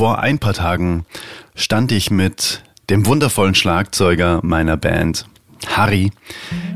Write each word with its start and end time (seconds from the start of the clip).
Vor 0.00 0.18
ein 0.18 0.38
paar 0.38 0.54
Tagen 0.54 1.04
stand 1.54 1.92
ich 1.92 2.10
mit 2.10 2.62
dem 2.88 3.04
wundervollen 3.04 3.54
Schlagzeuger 3.54 4.40
meiner 4.42 4.78
Band, 4.78 5.26
Harry, 5.66 6.10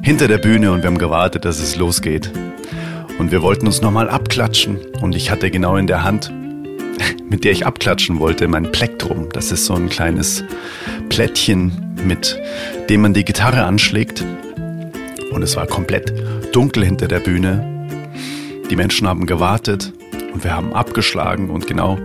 hinter 0.02 0.28
der 0.28 0.36
Bühne 0.36 0.72
und 0.72 0.82
wir 0.82 0.88
haben 0.88 0.98
gewartet, 0.98 1.46
dass 1.46 1.58
es 1.58 1.76
losgeht. 1.76 2.30
Und 3.18 3.32
wir 3.32 3.40
wollten 3.40 3.66
uns 3.66 3.80
nochmal 3.80 4.10
abklatschen 4.10 4.76
und 5.00 5.14
ich 5.14 5.30
hatte 5.30 5.50
genau 5.50 5.78
in 5.78 5.86
der 5.86 6.04
Hand, 6.04 6.30
mit 7.26 7.44
der 7.44 7.52
ich 7.52 7.64
abklatschen 7.64 8.20
wollte, 8.20 8.46
mein 8.46 8.70
Plektrum. 8.70 9.30
Das 9.32 9.52
ist 9.52 9.64
so 9.64 9.72
ein 9.72 9.88
kleines 9.88 10.44
Plättchen, 11.08 11.94
mit 12.04 12.38
dem 12.90 13.00
man 13.00 13.14
die 13.14 13.24
Gitarre 13.24 13.64
anschlägt. 13.64 14.22
Und 15.32 15.42
es 15.42 15.56
war 15.56 15.66
komplett 15.66 16.12
dunkel 16.52 16.84
hinter 16.84 17.08
der 17.08 17.20
Bühne. 17.20 17.88
Die 18.68 18.76
Menschen 18.76 19.08
haben 19.08 19.24
gewartet 19.24 19.94
und 20.34 20.44
wir 20.44 20.54
haben 20.54 20.74
abgeschlagen 20.74 21.48
und 21.48 21.66
genau 21.66 21.98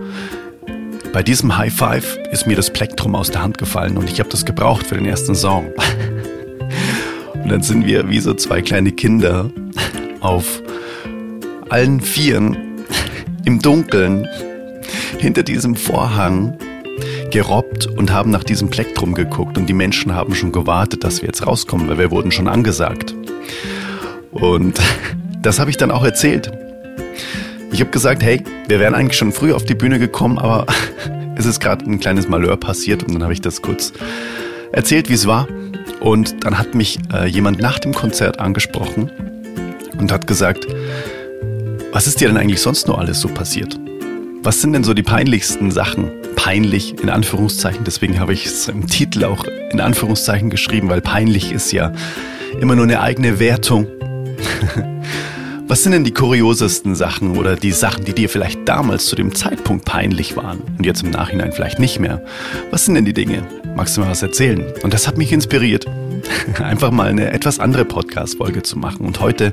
bei 1.12 1.22
diesem 1.22 1.56
High 1.56 1.72
Five 1.72 2.18
ist 2.30 2.46
mir 2.46 2.56
das 2.56 2.70
Plektrum 2.70 3.14
aus 3.14 3.30
der 3.30 3.42
Hand 3.42 3.58
gefallen 3.58 3.96
und 3.96 4.08
ich 4.10 4.20
habe 4.20 4.28
das 4.28 4.44
gebraucht 4.44 4.86
für 4.86 4.94
den 4.94 5.06
ersten 5.06 5.34
Song. 5.34 5.72
Und 7.42 7.48
dann 7.48 7.62
sind 7.62 7.86
wir 7.86 8.08
wie 8.08 8.20
so 8.20 8.34
zwei 8.34 8.62
kleine 8.62 8.92
Kinder 8.92 9.50
auf 10.20 10.62
allen 11.68 12.00
Vieren 12.00 12.56
im 13.44 13.60
Dunkeln 13.60 14.28
hinter 15.18 15.42
diesem 15.42 15.74
Vorhang 15.74 16.56
gerobbt 17.30 17.86
und 17.86 18.12
haben 18.12 18.30
nach 18.30 18.44
diesem 18.44 18.70
Plektrum 18.70 19.14
geguckt 19.14 19.58
und 19.58 19.66
die 19.66 19.72
Menschen 19.72 20.14
haben 20.14 20.34
schon 20.34 20.52
gewartet, 20.52 21.04
dass 21.04 21.22
wir 21.22 21.28
jetzt 21.28 21.46
rauskommen, 21.46 21.88
weil 21.88 21.98
wir 21.98 22.10
wurden 22.10 22.30
schon 22.30 22.48
angesagt. 22.48 23.14
Und 24.30 24.80
das 25.42 25.58
habe 25.58 25.70
ich 25.70 25.76
dann 25.76 25.90
auch 25.90 26.04
erzählt. 26.04 26.52
Ich 27.72 27.80
habe 27.80 27.90
gesagt, 27.90 28.22
hey, 28.22 28.42
wir 28.66 28.80
wären 28.80 28.94
eigentlich 28.94 29.16
schon 29.16 29.32
früh 29.32 29.52
auf 29.52 29.64
die 29.64 29.74
Bühne 29.74 29.98
gekommen, 29.98 30.38
aber 30.38 30.66
es 31.36 31.46
ist 31.46 31.60
gerade 31.60 31.84
ein 31.84 32.00
kleines 32.00 32.28
Malheur 32.28 32.56
passiert 32.56 33.04
und 33.04 33.14
dann 33.14 33.22
habe 33.22 33.32
ich 33.32 33.40
das 33.40 33.62
kurz 33.62 33.92
erzählt, 34.72 35.08
wie 35.08 35.14
es 35.14 35.26
war. 35.26 35.46
Und 36.00 36.44
dann 36.44 36.58
hat 36.58 36.74
mich 36.74 36.98
äh, 37.12 37.26
jemand 37.26 37.60
nach 37.60 37.78
dem 37.78 37.94
Konzert 37.94 38.40
angesprochen 38.40 39.10
und 39.98 40.10
hat 40.10 40.26
gesagt, 40.26 40.66
was 41.92 42.06
ist 42.06 42.20
dir 42.20 42.28
denn 42.28 42.36
eigentlich 42.36 42.60
sonst 42.60 42.88
noch 42.88 42.98
alles 42.98 43.20
so 43.20 43.28
passiert? 43.28 43.78
Was 44.42 44.60
sind 44.60 44.72
denn 44.72 44.84
so 44.84 44.94
die 44.94 45.02
peinlichsten 45.02 45.70
Sachen? 45.70 46.10
Peinlich 46.34 47.00
in 47.00 47.10
Anführungszeichen, 47.10 47.84
deswegen 47.84 48.18
habe 48.18 48.32
ich 48.32 48.46
es 48.46 48.68
im 48.68 48.86
Titel 48.86 49.24
auch 49.24 49.44
in 49.70 49.80
Anführungszeichen 49.80 50.50
geschrieben, 50.50 50.88
weil 50.88 51.02
peinlich 51.02 51.52
ist 51.52 51.72
ja 51.72 51.92
immer 52.60 52.74
nur 52.74 52.84
eine 52.84 53.00
eigene 53.00 53.38
Wertung. 53.38 53.86
Was 55.70 55.84
sind 55.84 55.92
denn 55.92 56.02
die 56.02 56.12
kuriosesten 56.12 56.96
Sachen 56.96 57.36
oder 57.38 57.54
die 57.54 57.70
Sachen, 57.70 58.04
die 58.04 58.12
dir 58.12 58.28
vielleicht 58.28 58.68
damals 58.68 59.06
zu 59.06 59.14
dem 59.14 59.36
Zeitpunkt 59.36 59.84
peinlich 59.84 60.36
waren 60.36 60.58
und 60.76 60.84
jetzt 60.84 61.04
im 61.04 61.10
Nachhinein 61.10 61.52
vielleicht 61.52 61.78
nicht 61.78 62.00
mehr? 62.00 62.24
Was 62.72 62.86
sind 62.86 62.96
denn 62.96 63.04
die 63.04 63.12
Dinge? 63.12 63.46
Magst 63.76 63.96
du 63.96 64.00
mir 64.00 64.08
was 64.08 64.20
erzählen? 64.20 64.64
Und 64.82 64.92
das 64.92 65.06
hat 65.06 65.16
mich 65.16 65.30
inspiriert, 65.30 65.86
einfach 66.60 66.90
mal 66.90 67.06
eine 67.06 67.30
etwas 67.32 67.60
andere 67.60 67.84
Podcast-Folge 67.84 68.64
zu 68.64 68.80
machen. 68.80 69.06
Und 69.06 69.20
heute 69.20 69.52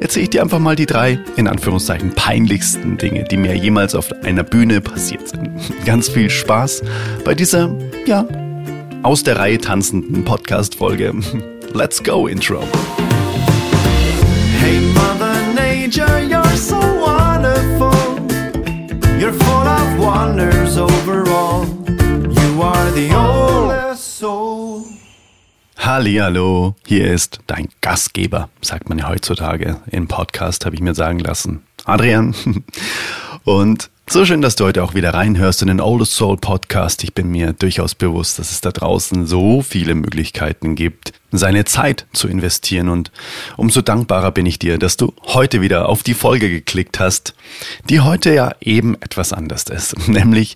erzähle 0.00 0.24
ich 0.24 0.30
dir 0.30 0.42
einfach 0.42 0.58
mal 0.58 0.74
die 0.74 0.86
drei, 0.86 1.20
in 1.36 1.46
Anführungszeichen, 1.46 2.10
peinlichsten 2.16 2.98
Dinge, 2.98 3.22
die 3.22 3.36
mir 3.36 3.54
jemals 3.54 3.94
auf 3.94 4.10
einer 4.24 4.42
Bühne 4.42 4.80
passiert 4.80 5.28
sind. 5.28 5.50
Ganz 5.86 6.08
viel 6.08 6.30
Spaß 6.30 6.82
bei 7.24 7.36
dieser, 7.36 7.72
ja, 8.06 8.26
aus 9.04 9.22
der 9.22 9.38
Reihe 9.38 9.58
tanzenden 9.58 10.24
Podcast-Folge. 10.24 11.14
Let's 11.74 12.02
go, 12.02 12.26
Intro. 12.26 12.64
Of 20.24 20.36
wonders 20.36 20.78
overall. 20.78 21.66
You 21.86 22.62
are 22.62 22.90
the 22.92 23.14
oldest 23.14 24.18
soul. 24.18 24.84
Hallihallo, 25.76 26.74
hier 26.86 27.12
ist 27.12 27.40
dein 27.46 27.68
Gastgeber, 27.80 28.48
sagt 28.62 28.88
man 28.88 28.98
ja 28.98 29.08
heutzutage. 29.08 29.76
Im 29.90 30.08
Podcast 30.08 30.64
habe 30.64 30.74
ich 30.76 30.80
mir 30.82 30.94
sagen 30.94 31.18
lassen. 31.18 31.62
Adrian. 31.84 32.34
Und 33.44 33.90
so 34.06 34.24
schön, 34.26 34.42
dass 34.42 34.54
du 34.54 34.64
heute 34.64 34.84
auch 34.84 34.94
wieder 34.94 35.14
reinhörst 35.14 35.62
in 35.62 35.68
den 35.68 35.80
Oldest 35.80 36.12
Soul 36.12 36.36
Podcast. 36.36 37.02
Ich 37.02 37.14
bin 37.14 37.30
mir 37.30 37.54
durchaus 37.54 37.94
bewusst, 37.94 38.38
dass 38.38 38.50
es 38.50 38.60
da 38.60 38.70
draußen 38.70 39.26
so 39.26 39.62
viele 39.62 39.94
Möglichkeiten 39.94 40.74
gibt, 40.74 41.14
seine 41.32 41.64
Zeit 41.64 42.06
zu 42.12 42.28
investieren. 42.28 42.90
Und 42.90 43.10
umso 43.56 43.80
dankbarer 43.80 44.30
bin 44.30 44.44
ich 44.44 44.58
dir, 44.58 44.78
dass 44.78 44.98
du 44.98 45.14
heute 45.22 45.62
wieder 45.62 45.88
auf 45.88 46.02
die 46.02 46.12
Folge 46.12 46.50
geklickt 46.50 47.00
hast, 47.00 47.34
die 47.88 48.00
heute 48.00 48.34
ja 48.34 48.52
eben 48.60 48.94
etwas 49.00 49.32
anders 49.32 49.64
ist. 49.64 49.96
Nämlich 50.08 50.54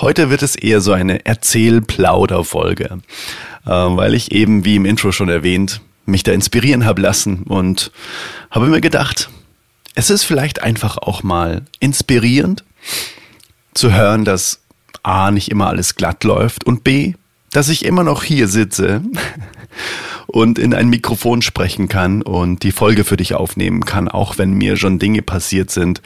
heute 0.00 0.28
wird 0.28 0.42
es 0.42 0.54
eher 0.54 0.82
so 0.82 0.92
eine 0.92 1.24
Erzähl-Plauder-Folge, 1.24 3.00
äh, 3.64 3.70
weil 3.70 4.12
ich 4.12 4.32
eben, 4.32 4.66
wie 4.66 4.76
im 4.76 4.84
Intro 4.84 5.12
schon 5.12 5.30
erwähnt, 5.30 5.80
mich 6.04 6.24
da 6.24 6.32
inspirieren 6.32 6.84
habe 6.84 7.00
lassen 7.00 7.44
und 7.44 7.90
habe 8.50 8.66
mir 8.66 8.82
gedacht, 8.82 9.30
es 9.94 10.10
ist 10.10 10.24
vielleicht 10.24 10.62
einfach 10.62 10.98
auch 10.98 11.22
mal 11.22 11.62
inspirierend 11.80 12.64
zu 13.74 13.92
hören, 13.92 14.24
dass 14.24 14.60
A 15.02 15.30
nicht 15.30 15.50
immer 15.50 15.68
alles 15.68 15.94
glatt 15.96 16.24
läuft 16.24 16.64
und 16.64 16.84
B, 16.84 17.14
dass 17.50 17.68
ich 17.68 17.84
immer 17.84 18.04
noch 18.04 18.22
hier 18.22 18.48
sitze 18.48 19.02
und 20.26 20.58
in 20.58 20.74
ein 20.74 20.88
Mikrofon 20.88 21.42
sprechen 21.42 21.88
kann 21.88 22.22
und 22.22 22.62
die 22.62 22.72
Folge 22.72 23.04
für 23.04 23.16
dich 23.16 23.34
aufnehmen 23.34 23.84
kann, 23.84 24.08
auch 24.08 24.38
wenn 24.38 24.52
mir 24.52 24.76
schon 24.76 24.98
Dinge 24.98 25.22
passiert 25.22 25.70
sind, 25.70 26.02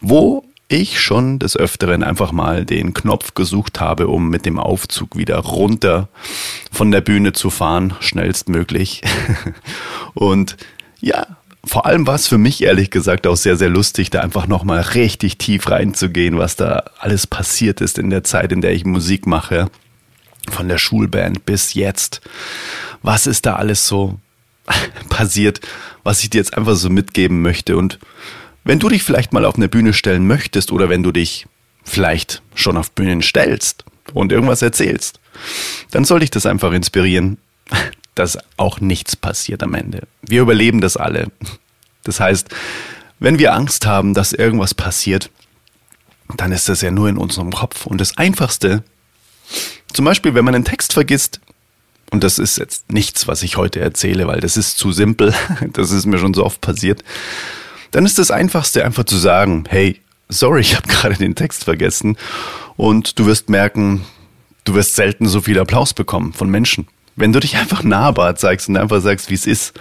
wo 0.00 0.44
ich 0.68 1.00
schon 1.00 1.38
des 1.38 1.56
Öfteren 1.56 2.02
einfach 2.02 2.32
mal 2.32 2.64
den 2.64 2.92
Knopf 2.92 3.34
gesucht 3.34 3.80
habe, 3.80 4.08
um 4.08 4.28
mit 4.28 4.46
dem 4.46 4.58
Aufzug 4.58 5.16
wieder 5.16 5.38
runter 5.38 6.08
von 6.72 6.90
der 6.90 7.00
Bühne 7.00 7.32
zu 7.32 7.50
fahren, 7.50 7.94
schnellstmöglich. 8.00 9.02
Und 10.14 10.56
ja, 11.00 11.26
vor 11.66 11.86
allem 11.86 12.06
war 12.06 12.14
es 12.14 12.28
für 12.28 12.38
mich 12.38 12.62
ehrlich 12.62 12.90
gesagt 12.90 13.26
auch 13.26 13.36
sehr, 13.36 13.56
sehr 13.56 13.68
lustig, 13.68 14.10
da 14.10 14.20
einfach 14.20 14.46
nochmal 14.46 14.80
richtig 14.80 15.38
tief 15.38 15.68
reinzugehen, 15.70 16.38
was 16.38 16.56
da 16.56 16.84
alles 16.98 17.26
passiert 17.26 17.80
ist 17.80 17.98
in 17.98 18.10
der 18.10 18.24
Zeit, 18.24 18.52
in 18.52 18.60
der 18.60 18.72
ich 18.72 18.84
Musik 18.84 19.26
mache. 19.26 19.68
Von 20.48 20.68
der 20.68 20.78
Schulband 20.78 21.44
bis 21.44 21.74
jetzt. 21.74 22.20
Was 23.02 23.26
ist 23.26 23.46
da 23.46 23.56
alles 23.56 23.86
so 23.86 24.18
passiert, 25.08 25.60
was 26.04 26.22
ich 26.22 26.30
dir 26.30 26.38
jetzt 26.38 26.56
einfach 26.56 26.76
so 26.76 26.88
mitgeben 26.88 27.42
möchte. 27.42 27.76
Und 27.76 27.98
wenn 28.64 28.78
du 28.78 28.88
dich 28.88 29.02
vielleicht 29.02 29.32
mal 29.32 29.44
auf 29.44 29.56
eine 29.56 29.68
Bühne 29.68 29.92
stellen 29.92 30.26
möchtest 30.26 30.72
oder 30.72 30.88
wenn 30.88 31.02
du 31.02 31.12
dich 31.12 31.46
vielleicht 31.84 32.42
schon 32.54 32.76
auf 32.76 32.92
Bühnen 32.92 33.22
stellst 33.22 33.84
und 34.12 34.32
irgendwas 34.32 34.62
erzählst, 34.62 35.20
dann 35.90 36.04
soll 36.04 36.20
dich 36.20 36.30
das 36.30 36.46
einfach 36.46 36.72
inspirieren, 36.72 37.38
dass 38.16 38.38
auch 38.56 38.80
nichts 38.80 39.14
passiert 39.14 39.62
am 39.62 39.74
Ende. 39.74 40.02
Wir 40.22 40.42
überleben 40.42 40.80
das 40.80 40.96
alle. 40.96 41.28
Das 42.02 42.18
heißt, 42.18 42.48
wenn 43.20 43.38
wir 43.38 43.54
Angst 43.54 43.86
haben, 43.86 44.14
dass 44.14 44.32
irgendwas 44.32 44.74
passiert, 44.74 45.30
dann 46.36 46.50
ist 46.50 46.68
das 46.68 46.80
ja 46.80 46.90
nur 46.90 47.08
in 47.08 47.18
unserem 47.18 47.52
Kopf. 47.52 47.86
Und 47.86 48.00
das 48.00 48.16
Einfachste, 48.18 48.82
zum 49.92 50.04
Beispiel, 50.04 50.34
wenn 50.34 50.44
man 50.44 50.54
einen 50.54 50.64
Text 50.64 50.92
vergisst, 50.92 51.40
und 52.10 52.24
das 52.24 52.38
ist 52.38 52.58
jetzt 52.58 52.90
nichts, 52.92 53.28
was 53.28 53.42
ich 53.42 53.56
heute 53.56 53.80
erzähle, 53.80 54.26
weil 54.26 54.40
das 54.40 54.56
ist 54.56 54.78
zu 54.78 54.92
simpel, 54.92 55.34
das 55.72 55.90
ist 55.90 56.06
mir 56.06 56.18
schon 56.18 56.34
so 56.34 56.44
oft 56.44 56.60
passiert, 56.60 57.04
dann 57.90 58.06
ist 58.06 58.18
das 58.18 58.30
Einfachste 58.30 58.84
einfach 58.84 59.04
zu 59.04 59.16
sagen, 59.16 59.64
hey, 59.68 60.00
sorry, 60.28 60.60
ich 60.60 60.74
habe 60.74 60.88
gerade 60.88 61.16
den 61.16 61.34
Text 61.34 61.64
vergessen. 61.64 62.16
Und 62.76 63.18
du 63.18 63.26
wirst 63.26 63.48
merken, 63.48 64.04
du 64.64 64.74
wirst 64.74 64.96
selten 64.96 65.26
so 65.26 65.40
viel 65.40 65.58
Applaus 65.58 65.94
bekommen 65.94 66.32
von 66.32 66.50
Menschen. 66.50 66.86
Wenn 67.16 67.32
du 67.32 67.40
dich 67.40 67.56
einfach 67.56 67.82
nahbar 67.82 68.36
zeigst 68.36 68.68
und 68.68 68.76
einfach 68.76 69.00
sagst, 69.00 69.30
wie 69.30 69.34
es 69.34 69.46
ist. 69.46 69.78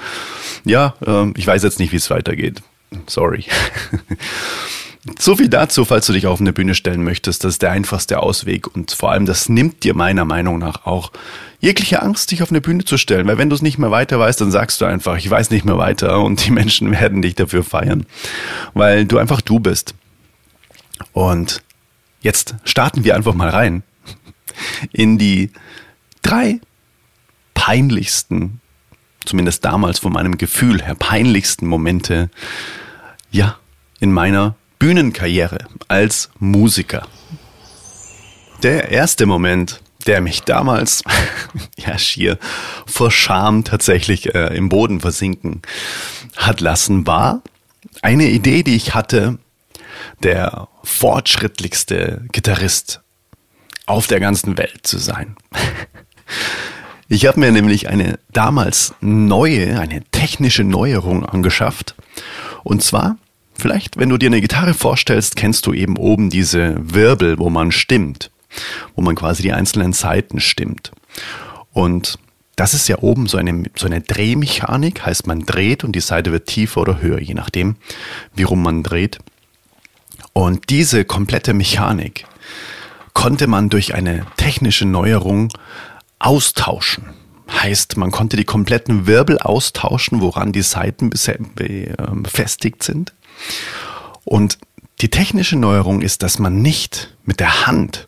Ja, 0.64 0.96
äh, 1.06 1.32
ich 1.36 1.46
weiß 1.46 1.64
jetzt 1.64 1.80
nicht, 1.80 1.92
wie 1.92 1.98
es 1.98 2.10
weitergeht. 2.10 2.62
Sorry. 3.08 3.46
so 5.20 5.36
viel 5.36 5.50
dazu, 5.50 5.86
falls 5.86 6.08
du 6.08 6.14
dich 6.14 6.28
auf 6.28 6.40
eine 6.40 6.54
Bühne 6.54 6.76
stellen 6.76 7.04
möchtest. 7.04 7.44
Das 7.44 7.56
ist 7.56 7.62
der 7.62 7.72
einfachste 7.72 8.20
Ausweg. 8.20 8.74
Und 8.74 8.92
vor 8.92 9.12
allem, 9.12 9.26
das 9.26 9.50
nimmt 9.50 9.84
dir 9.84 9.94
meiner 9.96 10.26
Meinung 10.26 10.60
nach 10.60 10.86
auch 10.86 11.12
jegliche 11.60 12.02
Angst, 12.02 12.32
dich 12.32 12.42
auf 12.42 12.52
eine 12.52 12.62
Bühne 12.62 12.86
zu 12.86 12.98
stellen. 12.98 13.28
Weil 13.28 13.38
wenn 13.38 13.50
du 13.50 13.56
es 13.56 13.62
nicht 13.62 13.78
mehr 13.78 13.92
weiter 13.92 14.18
weißt, 14.18 14.42
dann 14.42 14.52
sagst 14.52 14.82
du 14.82 14.86
einfach, 14.86 15.18
ich 15.18 15.30
weiß 15.30 15.52
nicht 15.52 15.66
mehr 15.66 15.78
weiter. 15.78 16.22
Und 16.22 16.46
die 16.46 16.52
Menschen 16.52 16.92
werden 16.92 17.22
dich 17.22 17.36
dafür 17.36 17.64
feiern. 17.64 18.06
Weil 18.74 19.06
du 19.06 19.18
einfach 19.18 19.42
du 19.42 19.60
bist. 19.60 19.94
Und 21.12 21.62
jetzt 22.22 22.56
starten 22.64 23.04
wir 23.04 23.16
einfach 23.16 23.34
mal 23.34 23.50
rein 23.50 23.84
in 24.92 25.18
die 25.18 25.52
drei 26.22 26.60
peinlichsten, 27.66 28.62
zumindest 29.26 29.66
damals 29.66 29.98
von 29.98 30.14
meinem 30.14 30.38
Gefühl 30.38 30.84
her, 30.84 30.94
peinlichsten 30.94 31.66
Momente, 31.66 32.30
ja, 33.32 33.58
in 34.00 34.12
meiner 34.12 34.54
Bühnenkarriere 34.78 35.68
als 35.88 36.30
Musiker. 36.38 37.08
Der 38.62 38.90
erste 38.90 39.26
Moment, 39.26 39.82
der 40.06 40.22
mich 40.22 40.44
damals, 40.44 41.04
ja, 41.76 41.98
schier 41.98 42.38
vor 42.86 43.10
Scham 43.10 43.64
tatsächlich 43.64 44.36
äh, 44.36 44.56
im 44.56 44.70
Boden 44.70 45.02
versinken 45.02 45.64
hat 46.36 46.62
lassen, 46.62 47.08
war 47.08 47.42
eine 48.04 48.30
Idee, 48.30 48.62
die 48.62 48.76
ich 48.76 48.94
hatte, 48.94 49.40
der 50.22 50.68
fortschrittlichste 50.84 52.26
Gitarrist 52.32 53.02
auf 53.88 54.06
der 54.06 54.20
ganzen 54.20 54.56
Welt 54.56 54.86
zu 54.86 55.00
sein. 55.00 55.36
Ich 57.08 57.28
habe 57.28 57.40
mir 57.40 57.52
nämlich 57.52 57.88
eine 57.88 58.18
damals 58.34 58.96
neue, 59.00 59.80
eine 59.80 60.04
technische 60.12 60.64
Neuerung 60.64 61.24
angeschafft. 61.24 61.96
Und 62.64 62.82
zwar, 62.82 63.18
vielleicht, 63.58 63.98
wenn 63.98 64.10
du 64.10 64.18
dir 64.18 64.28
eine 64.28 64.42
Gitarre 64.42 64.74
vorstellst, 64.74 65.36
kennst 65.36 65.68
du 65.68 65.74
eben 65.74 65.98
oben 65.98 66.32
diese 66.32 66.76
Wirbel, 66.80 67.38
wo 67.38 67.52
man 67.52 67.72
stimmt, 67.72 68.32
wo 68.96 69.04
man 69.04 69.16
quasi 69.16 69.44
die 69.44 69.54
einzelnen 69.54 69.94
Saiten 69.94 70.40
stimmt. 70.40 70.92
Und 71.74 72.18
das 72.56 72.74
ist 72.74 72.88
ja 72.88 73.00
oben 73.00 73.28
so 73.28 73.38
eine, 73.38 73.66
so 73.76 73.86
eine 73.86 74.02
Drehmechanik, 74.02 75.06
heißt 75.06 75.28
man 75.28 75.42
dreht 75.42 75.84
und 75.84 75.92
die 75.92 76.00
Seite 76.00 76.32
wird 76.32 76.48
tiefer 76.48 76.82
oder 76.82 77.02
höher, 77.02 77.20
je 77.20 77.34
nachdem, 77.36 77.76
wie 78.34 78.44
rum 78.44 78.64
man 78.64 78.82
dreht. 78.82 79.20
Und 80.34 80.70
diese 80.70 81.06
komplette 81.06 81.54
Mechanik 81.54 82.26
konnte 83.14 83.46
man 83.48 83.70
durch 83.70 83.94
eine 83.94 84.26
technische 84.38 84.86
Neuerung 84.86 85.50
austauschen. 86.20 87.06
Heißt, 87.52 87.98
man 87.98 88.12
konnte 88.12 88.38
die 88.38 88.46
kompletten 88.46 89.06
Wirbel 89.06 89.38
austauschen, 89.38 90.22
woran 90.22 90.52
die 90.52 90.64
Seiten 90.64 91.12
ähm, 91.28 92.24
befestigt 92.24 92.82
sind. 92.84 93.14
Und 94.24 94.58
die 95.02 95.10
technische 95.10 95.56
Neuerung 95.56 96.02
ist, 96.02 96.24
dass 96.24 96.40
man 96.40 96.62
nicht 96.62 97.16
mit 97.26 97.40
der 97.40 97.68
Hand 97.68 98.08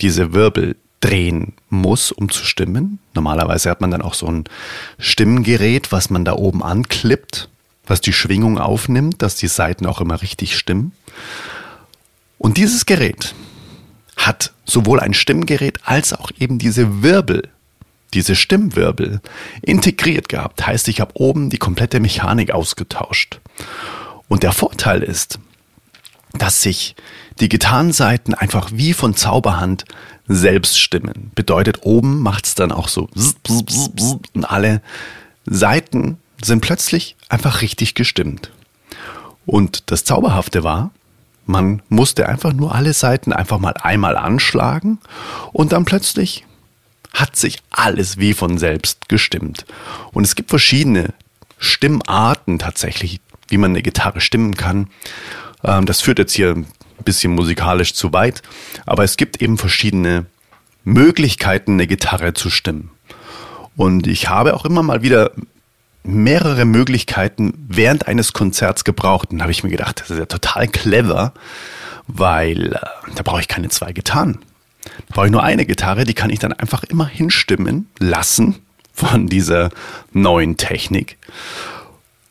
diese 0.00 0.32
Wirbel 0.34 0.76
drehen 1.00 1.54
muss, 1.70 2.12
um 2.12 2.28
zu 2.28 2.44
stimmen. 2.44 2.98
Normalerweise 3.14 3.70
hat 3.70 3.80
man 3.80 3.90
dann 3.90 4.02
auch 4.02 4.14
so 4.14 4.26
ein 4.26 4.44
Stimmgerät, 4.98 5.92
was 5.92 6.10
man 6.10 6.24
da 6.24 6.34
oben 6.34 6.62
anklippt, 6.62 7.48
was 7.86 8.00
die 8.00 8.12
Schwingung 8.12 8.58
aufnimmt, 8.58 9.22
dass 9.22 9.36
die 9.36 9.48
Seiten 9.48 9.86
auch 9.86 10.00
immer 10.00 10.20
richtig 10.20 10.56
stimmen. 10.56 10.92
Und 12.36 12.56
dieses 12.56 12.84
Gerät 12.84 13.34
hat 14.18 14.52
sowohl 14.66 15.00
ein 15.00 15.14
Stimmgerät 15.14 15.78
als 15.84 16.12
auch 16.12 16.30
eben 16.38 16.58
diese 16.58 17.02
Wirbel, 17.02 17.48
diese 18.12 18.36
Stimmwirbel 18.36 19.20
integriert 19.62 20.28
gehabt. 20.28 20.66
Heißt, 20.66 20.88
ich 20.88 21.00
habe 21.00 21.12
oben 21.14 21.50
die 21.50 21.58
komplette 21.58 22.00
Mechanik 22.00 22.50
ausgetauscht. 22.50 23.40
Und 24.28 24.42
der 24.42 24.52
Vorteil 24.52 25.02
ist, 25.02 25.38
dass 26.34 26.62
sich 26.62 26.94
die 27.40 27.48
Gitarrenseiten 27.48 28.34
einfach 28.34 28.70
wie 28.72 28.92
von 28.92 29.14
Zauberhand 29.14 29.84
selbst 30.26 30.78
stimmen. 30.78 31.30
Bedeutet, 31.34 31.82
oben 31.82 32.20
macht 32.20 32.46
es 32.46 32.54
dann 32.54 32.72
auch 32.72 32.88
so 32.88 33.08
und 34.34 34.44
alle 34.44 34.82
Seiten 35.46 36.18
sind 36.42 36.60
plötzlich 36.60 37.16
einfach 37.28 37.62
richtig 37.62 37.94
gestimmt. 37.94 38.50
Und 39.46 39.90
das 39.90 40.04
Zauberhafte 40.04 40.62
war, 40.62 40.90
man 41.48 41.82
musste 41.88 42.28
einfach 42.28 42.52
nur 42.52 42.74
alle 42.74 42.92
Seiten 42.92 43.32
einfach 43.32 43.58
mal 43.58 43.74
einmal 43.80 44.18
anschlagen 44.18 44.98
und 45.52 45.72
dann 45.72 45.86
plötzlich 45.86 46.44
hat 47.14 47.36
sich 47.36 47.58
alles 47.70 48.18
wie 48.18 48.34
von 48.34 48.58
selbst 48.58 49.08
gestimmt. 49.08 49.64
Und 50.12 50.24
es 50.24 50.34
gibt 50.34 50.50
verschiedene 50.50 51.14
Stimmarten 51.58 52.58
tatsächlich, 52.58 53.20
wie 53.48 53.56
man 53.56 53.70
eine 53.70 53.82
Gitarre 53.82 54.20
stimmen 54.20 54.56
kann. 54.56 54.88
Ähm, 55.64 55.86
das 55.86 56.02
führt 56.02 56.18
jetzt 56.18 56.34
hier 56.34 56.50
ein 56.50 56.66
bisschen 57.04 57.34
musikalisch 57.34 57.94
zu 57.94 58.12
weit, 58.12 58.42
aber 58.84 59.04
es 59.04 59.16
gibt 59.16 59.40
eben 59.40 59.56
verschiedene 59.56 60.26
Möglichkeiten, 60.84 61.72
eine 61.72 61.86
Gitarre 61.86 62.34
zu 62.34 62.50
stimmen. 62.50 62.90
Und 63.74 64.06
ich 64.06 64.28
habe 64.28 64.54
auch 64.54 64.66
immer 64.66 64.82
mal 64.82 65.00
wieder 65.00 65.32
mehrere 66.08 66.64
Möglichkeiten 66.64 67.52
während 67.68 68.08
eines 68.08 68.32
Konzerts 68.32 68.84
gebraucht. 68.84 69.30
Und 69.30 69.42
habe 69.42 69.52
ich 69.52 69.62
mir 69.62 69.70
gedacht, 69.70 70.00
das 70.00 70.10
ist 70.10 70.18
ja 70.18 70.26
total 70.26 70.66
clever, 70.68 71.32
weil 72.06 72.72
äh, 72.72 72.78
da 73.14 73.22
brauche 73.22 73.40
ich 73.40 73.48
keine 73.48 73.68
zwei 73.68 73.92
Gitarren. 73.92 74.38
Da 74.84 75.14
brauche 75.14 75.26
ich 75.26 75.32
nur 75.32 75.42
eine 75.42 75.66
Gitarre, 75.66 76.04
die 76.04 76.14
kann 76.14 76.30
ich 76.30 76.38
dann 76.38 76.52
einfach 76.52 76.82
immer 76.84 77.06
hinstimmen 77.06 77.88
lassen 77.98 78.56
von 78.94 79.26
dieser 79.26 79.68
neuen 80.12 80.56
Technik. 80.56 81.18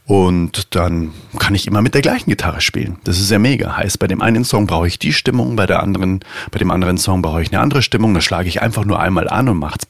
Und 0.08 0.74
dann 0.74 1.12
kann 1.38 1.54
ich 1.54 1.68
immer 1.68 1.82
mit 1.82 1.94
der 1.94 2.02
gleichen 2.02 2.30
Gitarre 2.30 2.62
spielen. 2.62 2.98
Das 3.04 3.20
ist 3.20 3.30
ja 3.30 3.40
mega. 3.40 3.76
Heißt, 3.76 4.00
bei 4.00 4.08
dem 4.08 4.22
einen 4.22 4.46
Song 4.46 4.66
brauche 4.66 4.88
ich 4.88 5.00
die 5.00 5.12
Stimmung, 5.12 5.58
bei 5.58 5.66
der 5.66 5.84
anderen, 5.84 6.22
bei 6.50 6.60
dem 6.60 6.72
anderen 6.72 6.98
Song 6.98 7.22
brauche 7.22 7.42
ich 7.42 7.52
eine 7.52 7.60
andere 7.60 7.82
Stimmung. 7.82 8.14
Da 8.14 8.22
schlage 8.22 8.48
ich 8.48 8.62
einfach 8.62 8.86
nur 8.86 9.02
einmal 9.02 9.28
an 9.28 9.50
und 9.50 9.58
macht's 9.58 9.86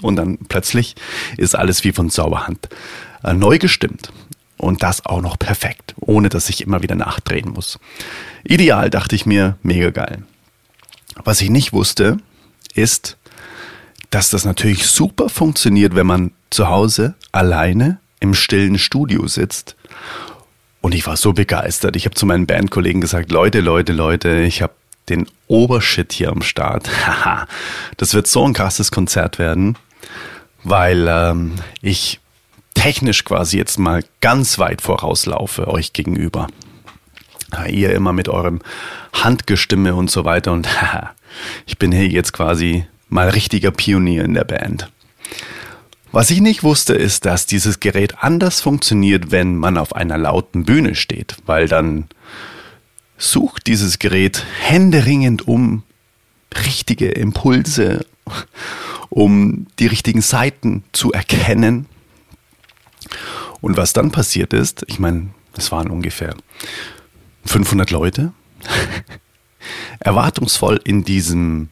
und 0.00 0.16
dann 0.16 0.38
plötzlich 0.48 0.96
ist 1.36 1.54
alles 1.54 1.84
wie 1.84 1.92
von 1.92 2.08
Zauberhand 2.08 2.70
äh, 3.22 3.34
neu 3.34 3.58
gestimmt. 3.58 4.12
Und 4.56 4.82
das 4.82 5.04
auch 5.04 5.20
noch 5.20 5.38
perfekt, 5.38 5.94
ohne 6.00 6.30
dass 6.30 6.48
ich 6.48 6.62
immer 6.62 6.82
wieder 6.82 6.94
nachdrehen 6.94 7.50
muss. 7.50 7.78
Ideal 8.44 8.88
dachte 8.88 9.14
ich 9.14 9.26
mir, 9.26 9.58
mega 9.62 9.90
geil. 9.90 10.22
Was 11.22 11.42
ich 11.42 11.50
nicht 11.50 11.74
wusste, 11.74 12.16
ist, 12.74 13.18
dass 14.08 14.30
das 14.30 14.46
natürlich 14.46 14.86
super 14.86 15.28
funktioniert, 15.28 15.94
wenn 15.94 16.06
man 16.06 16.30
zu 16.48 16.68
Hause 16.68 17.14
alleine 17.30 17.98
im 18.20 18.34
stillen 18.34 18.78
Studio 18.78 19.26
sitzt. 19.26 19.76
Und 20.80 20.94
ich 20.94 21.06
war 21.06 21.16
so 21.16 21.32
begeistert. 21.32 21.96
Ich 21.96 22.04
habe 22.04 22.14
zu 22.14 22.26
meinen 22.26 22.46
Bandkollegen 22.46 23.00
gesagt, 23.00 23.32
Leute, 23.32 23.60
Leute, 23.60 23.92
Leute, 23.92 24.40
ich 24.40 24.62
habe 24.62 24.74
den 25.08 25.26
Obershit 25.46 26.12
hier 26.12 26.30
am 26.30 26.42
Start. 26.42 26.88
Haha, 27.06 27.46
das 27.96 28.14
wird 28.14 28.26
so 28.26 28.44
ein 28.44 28.52
krasses 28.52 28.90
Konzert 28.90 29.38
werden, 29.38 29.76
weil 30.62 31.06
ähm, 31.08 31.54
ich 31.82 32.20
technisch 32.74 33.24
quasi 33.24 33.58
jetzt 33.58 33.78
mal 33.78 34.04
ganz 34.20 34.58
weit 34.58 34.82
vorauslaufe 34.82 35.66
euch 35.66 35.92
gegenüber. 35.92 36.46
ihr 37.68 37.92
immer 37.92 38.12
mit 38.12 38.28
eurem 38.28 38.60
Handgestimme 39.12 39.94
und 39.94 40.10
so 40.10 40.24
weiter 40.24 40.52
und 40.52 40.68
haha, 40.80 41.10
ich 41.66 41.78
bin 41.78 41.90
hier 41.90 42.06
jetzt 42.06 42.32
quasi 42.32 42.86
mal 43.08 43.30
richtiger 43.30 43.70
Pionier 43.70 44.24
in 44.24 44.34
der 44.34 44.44
Band. 44.44 44.90
Was 46.10 46.30
ich 46.30 46.40
nicht 46.40 46.62
wusste, 46.62 46.94
ist, 46.94 47.26
dass 47.26 47.46
dieses 47.46 47.80
Gerät 47.80 48.22
anders 48.22 48.60
funktioniert, 48.60 49.30
wenn 49.30 49.56
man 49.56 49.76
auf 49.76 49.94
einer 49.94 50.16
lauten 50.16 50.64
Bühne 50.64 50.94
steht, 50.94 51.36
weil 51.44 51.68
dann 51.68 52.08
sucht 53.18 53.66
dieses 53.66 53.98
Gerät 53.98 54.44
händeringend 54.60 55.46
um 55.46 55.82
richtige 56.64 57.10
Impulse, 57.10 58.06
um 59.10 59.66
die 59.78 59.86
richtigen 59.86 60.22
Seiten 60.22 60.84
zu 60.92 61.12
erkennen. 61.12 61.86
Und 63.60 63.76
was 63.76 63.92
dann 63.92 64.10
passiert 64.10 64.52
ist, 64.52 64.84
ich 64.86 64.98
meine, 64.98 65.28
es 65.56 65.72
waren 65.72 65.90
ungefähr 65.90 66.34
500 67.44 67.90
Leute, 67.90 68.32
erwartungsvoll 70.00 70.80
in 70.84 71.04
diesem 71.04 71.68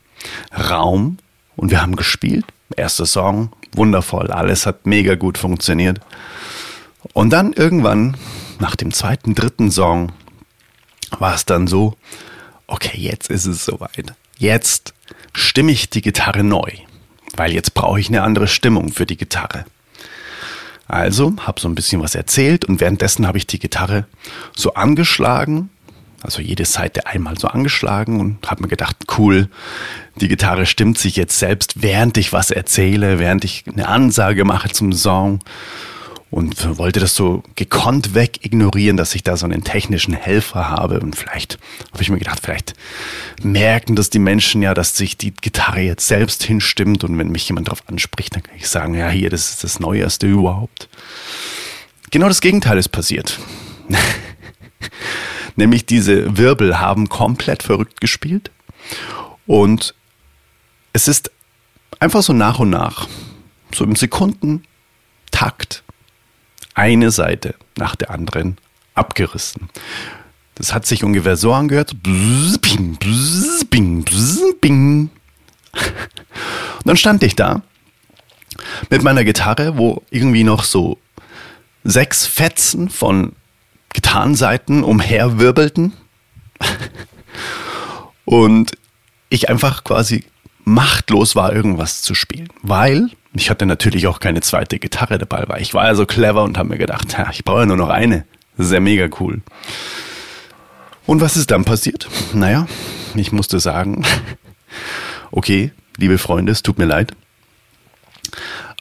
Raum 0.53 1.19
und 1.55 1.71
wir 1.71 1.81
haben 1.81 1.97
gespielt. 1.97 2.45
Erster 2.77 3.07
Song, 3.07 3.53
wundervoll, 3.77 4.31
alles 4.31 4.67
hat 4.67 4.87
mega 4.87 5.15
gut 5.15 5.39
funktioniert. 5.39 6.01
Und 7.13 7.31
dann 7.31 7.53
irgendwann, 7.53 8.17
nach 8.59 8.77
dem 8.77 8.93
zweiten, 8.93 9.35
dritten 9.35 9.71
Song, 9.71 10.13
war 11.19 11.35
es 11.35 11.45
dann 11.45 11.67
so, 11.67 11.97
okay, 12.67 12.99
jetzt 12.99 13.31
ist 13.31 13.47
es 13.47 13.65
soweit. 13.65 14.15
Jetzt 14.39 14.95
stimme 15.33 15.73
ich 15.73 15.91
die 15.91 16.03
Gitarre 16.03 16.43
neu, 16.43 16.71
weil 17.37 17.53
jetzt 17.53 17.75
brauche 17.75 18.01
ich 18.01 18.09
eine 18.09 18.23
andere 18.23 18.49
Stimmung 18.49 18.93
für 18.93 19.07
die 19.07 19.17
Gitarre. 19.17 19.65
Also 20.89 21.35
habe 21.41 21.61
so 21.61 21.69
ein 21.69 21.75
bisschen 21.75 22.03
was 22.03 22.15
erzählt 22.15 22.65
und 22.65 22.81
währenddessen 22.81 23.27
habe 23.27 23.39
ich 23.39 23.47
die 23.47 23.59
Gitarre 23.59 24.07
so 24.55 24.75
angeschlagen, 24.75 25.71
also 26.27 26.43
jede 26.43 26.65
Seite 26.65 27.07
einmal 27.07 27.39
so 27.39 27.49
angeschlagen 27.49 28.21
und 28.21 28.51
habe 28.51 28.63
mir 28.63 28.69
gedacht, 28.69 28.97
cool, 29.17 29.49
die 30.17 30.29
Gitarre 30.29 30.67
stimmt 30.67 30.99
sich 30.99 31.17
jetzt 31.17 31.39
selbst, 31.39 31.83
während 31.83 32.19
ich 32.19 32.33
was 32.33 32.51
erzähle, 32.51 33.19
während 33.19 33.45
ich 33.45 33.65
eine 33.67 33.89
Ansage 33.89 34.45
mache 34.45 34.69
zum 34.69 34.93
Song 34.93 35.41
und 36.31 36.79
wollte 36.79 36.99
das 36.99 37.15
so 37.15 37.45
gekonnt 37.55 38.15
weg 38.15 38.45
ignorieren, 38.45 38.97
dass 38.97 39.15
ich 39.15 39.23
da 39.23 39.37
so 39.37 39.47
einen 39.47 39.63
technischen 39.63 40.15
Helfer 40.15 40.69
habe 40.69 41.01
und 41.01 41.15
vielleicht 41.15 41.59
habe 41.93 42.03
ich 42.03 42.11
mir 42.11 42.19
gedacht, 42.19 42.41
vielleicht 42.43 42.75
merken 43.43 43.95
das 43.95 44.11
die 44.11 44.19
Menschen 44.19 44.61
ja, 44.63 44.75
dass 44.75 44.97
sich 44.97 45.17
die 45.17 45.33
Gitarre 45.33 45.81
jetzt 45.81 46.09
selbst 46.09 46.43
hinstimmt 46.43 47.05
und 47.05 47.17
wenn 47.19 47.31
mich 47.31 47.49
jemand 47.49 47.69
darauf 47.69 47.85
anspricht, 47.89 48.35
dann 48.35 48.43
kann 48.43 48.57
ich 48.57 48.69
sagen, 48.69 48.95
ja, 48.95 49.09
hier, 49.09 49.31
das 49.31 49.51
ist 49.51 49.65
das 49.65 49.79
Neueste 49.81 50.27
überhaupt. 50.27 50.89
Genau 52.11 52.29
das 52.29 52.41
Gegenteil 52.41 52.79
ist 52.79 52.89
passiert. 52.89 53.39
Nämlich 55.57 55.87
diese 55.87 56.37
Wirbel 56.37 56.79
haben 56.79 57.09
komplett 57.09 57.63
verrückt 57.63 58.01
gespielt. 58.01 58.51
Und 59.47 59.95
es 60.93 61.09
ist 61.09 61.31
einfach 61.99 62.23
so 62.23 62.33
nach 62.33 62.59
und 62.59 62.71
nach, 62.71 63.09
so 63.75 63.85
im 63.85 63.97
Sekundentakt, 63.97 65.83
eine 66.75 67.11
Seite 67.11 67.55
nach 67.77 67.97
der 67.97 68.11
anderen 68.11 68.59
abgerissen. 68.95 69.71
Das 70.55 70.73
hat 70.73 70.87
sich 70.87 71.05
ungefähr 71.05 71.37
so 71.37 71.53
angehört. 71.53 71.95
Und 72.05 72.99
dann 76.85 76.97
stand 76.97 77.23
ich 77.23 77.37
da 77.37 77.63
mit 78.91 79.03
meiner 79.03 79.25
Gitarre, 79.25 79.77
wo 79.77 80.03
irgendwie 80.11 80.45
noch 80.45 80.65
so 80.65 80.99
sechs 81.85 82.27
Fetzen 82.27 82.89
von 82.89 83.33
Gitarrenseiten 83.97 84.85
umherwirbelten. 84.85 85.95
Und 88.27 88.73
ich 89.31 89.49
einfach 89.49 89.85
quasi 89.85 90.25
machtlos 90.65 91.35
war, 91.35 91.55
irgendwas 91.55 92.03
zu 92.03 92.15
spielen. 92.15 92.49
Weil 92.63 93.09
ich 93.35 93.49
hatte 93.49 93.65
natürlich 93.65 94.07
auch 94.07 94.21
keine 94.21 94.43
zweite 94.43 94.79
Gitarre 94.79 95.17
dabei, 95.17 95.45
weil 95.47 95.63
ich 95.63 95.73
war 95.73 95.87
ja 95.87 95.95
so 95.95 96.05
clever 96.05 96.45
und 96.45 96.59
habe 96.59 96.69
mir 96.69 96.79
gedacht, 96.79 97.17
ich 97.33 97.45
brauche 97.45 97.61
ja 97.61 97.67
nur 97.67 97.79
noch 97.79 97.89
eine. 97.89 98.27
Ist 98.59 98.73
ja 98.73 98.81
mega 98.81 99.09
cool. 99.19 99.41
Und 101.07 101.23
was 101.23 101.37
ist 101.39 101.51
dann 101.51 101.65
passiert? 101.65 102.09
Naja, 102.35 102.67
ich 103.15 103.33
musste 103.33 103.61
sagen, 103.61 104.05
okay, 105.31 105.73
liebe 105.97 106.19
Freunde, 106.19 106.53
es 106.53 106.63
tut 106.63 106.79
mir 106.79 106.87
leid. 106.87 107.13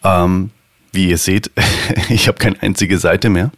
Ähm, 0.04 0.52
wie 0.92 1.10
ihr 1.10 1.18
seht, 1.18 1.52
ich 2.10 2.28
habe 2.28 2.38
keine 2.38 2.62
einzige 2.62 2.98
Seite 2.98 3.30
mehr. 3.30 3.52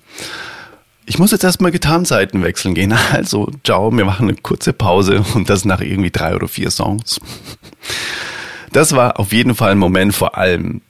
Ich 1.10 1.18
muss 1.18 1.32
jetzt 1.32 1.46
erstmal 1.46 1.72
Gitarrenseiten 1.72 2.44
wechseln 2.44 2.76
gehen. 2.76 2.94
Also, 3.14 3.50
ciao, 3.64 3.96
wir 3.96 4.04
machen 4.04 4.28
eine 4.28 4.38
kurze 4.38 4.74
Pause 4.74 5.24
und 5.34 5.50
das 5.50 5.64
nach 5.64 5.80
irgendwie 5.80 6.12
drei 6.12 6.36
oder 6.36 6.48
vier 6.48 6.70
Songs. 6.70 7.20
Das 8.74 8.94
war 8.94 9.18
auf 9.18 9.32
jeden 9.32 9.56
Fall 9.56 9.72
ein 9.72 9.78
Moment, 9.78 10.14
vor 10.14 10.38
allem 10.38 10.82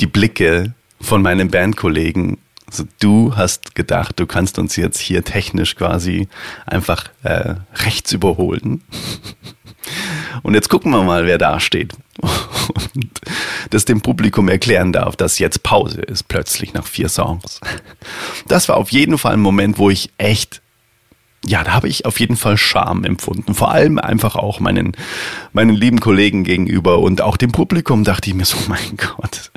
die 0.00 0.06
Blicke 0.06 0.72
von 0.98 1.20
meinen 1.20 1.50
Bandkollegen. 1.50 2.38
Also 2.68 2.84
du 3.00 3.34
hast 3.34 3.74
gedacht, 3.74 4.20
du 4.20 4.26
kannst 4.26 4.58
uns 4.58 4.76
jetzt 4.76 4.98
hier 4.98 5.24
technisch 5.24 5.74
quasi 5.74 6.28
einfach 6.66 7.06
äh, 7.22 7.54
rechts 7.74 8.12
überholen. 8.12 8.82
Und 10.42 10.52
jetzt 10.52 10.68
gucken 10.68 10.92
wir 10.92 11.02
mal, 11.02 11.24
wer 11.24 11.38
da 11.38 11.60
steht. 11.60 11.94
Und 12.20 13.10
das 13.70 13.86
dem 13.86 14.02
Publikum 14.02 14.48
erklären 14.48 14.92
darf, 14.92 15.16
dass 15.16 15.38
jetzt 15.38 15.62
Pause 15.62 16.02
ist, 16.02 16.28
plötzlich 16.28 16.74
nach 16.74 16.86
vier 16.86 17.08
Songs. 17.08 17.60
Das 18.46 18.68
war 18.68 18.76
auf 18.76 18.92
jeden 18.92 19.16
Fall 19.16 19.32
ein 19.32 19.40
Moment, 19.40 19.78
wo 19.78 19.88
ich 19.88 20.10
echt, 20.18 20.60
ja, 21.46 21.64
da 21.64 21.72
habe 21.72 21.88
ich 21.88 22.04
auf 22.04 22.20
jeden 22.20 22.36
Fall 22.36 22.58
Scham 22.58 23.04
empfunden. 23.04 23.54
Vor 23.54 23.70
allem 23.70 23.98
einfach 23.98 24.36
auch 24.36 24.60
meinen, 24.60 24.94
meinen 25.54 25.74
lieben 25.74 26.00
Kollegen 26.00 26.44
gegenüber 26.44 26.98
und 26.98 27.22
auch 27.22 27.38
dem 27.38 27.52
Publikum 27.52 28.04
dachte 28.04 28.28
ich 28.28 28.36
mir 28.36 28.44
so, 28.44 28.58
mein 28.68 28.98
Gott, 28.98 29.52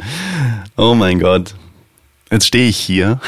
oh 0.77 0.95
mein 0.95 1.19
Gott, 1.19 1.55
Jetzt 2.31 2.47
stehe 2.47 2.69
ich 2.69 2.77
hier 2.77 3.19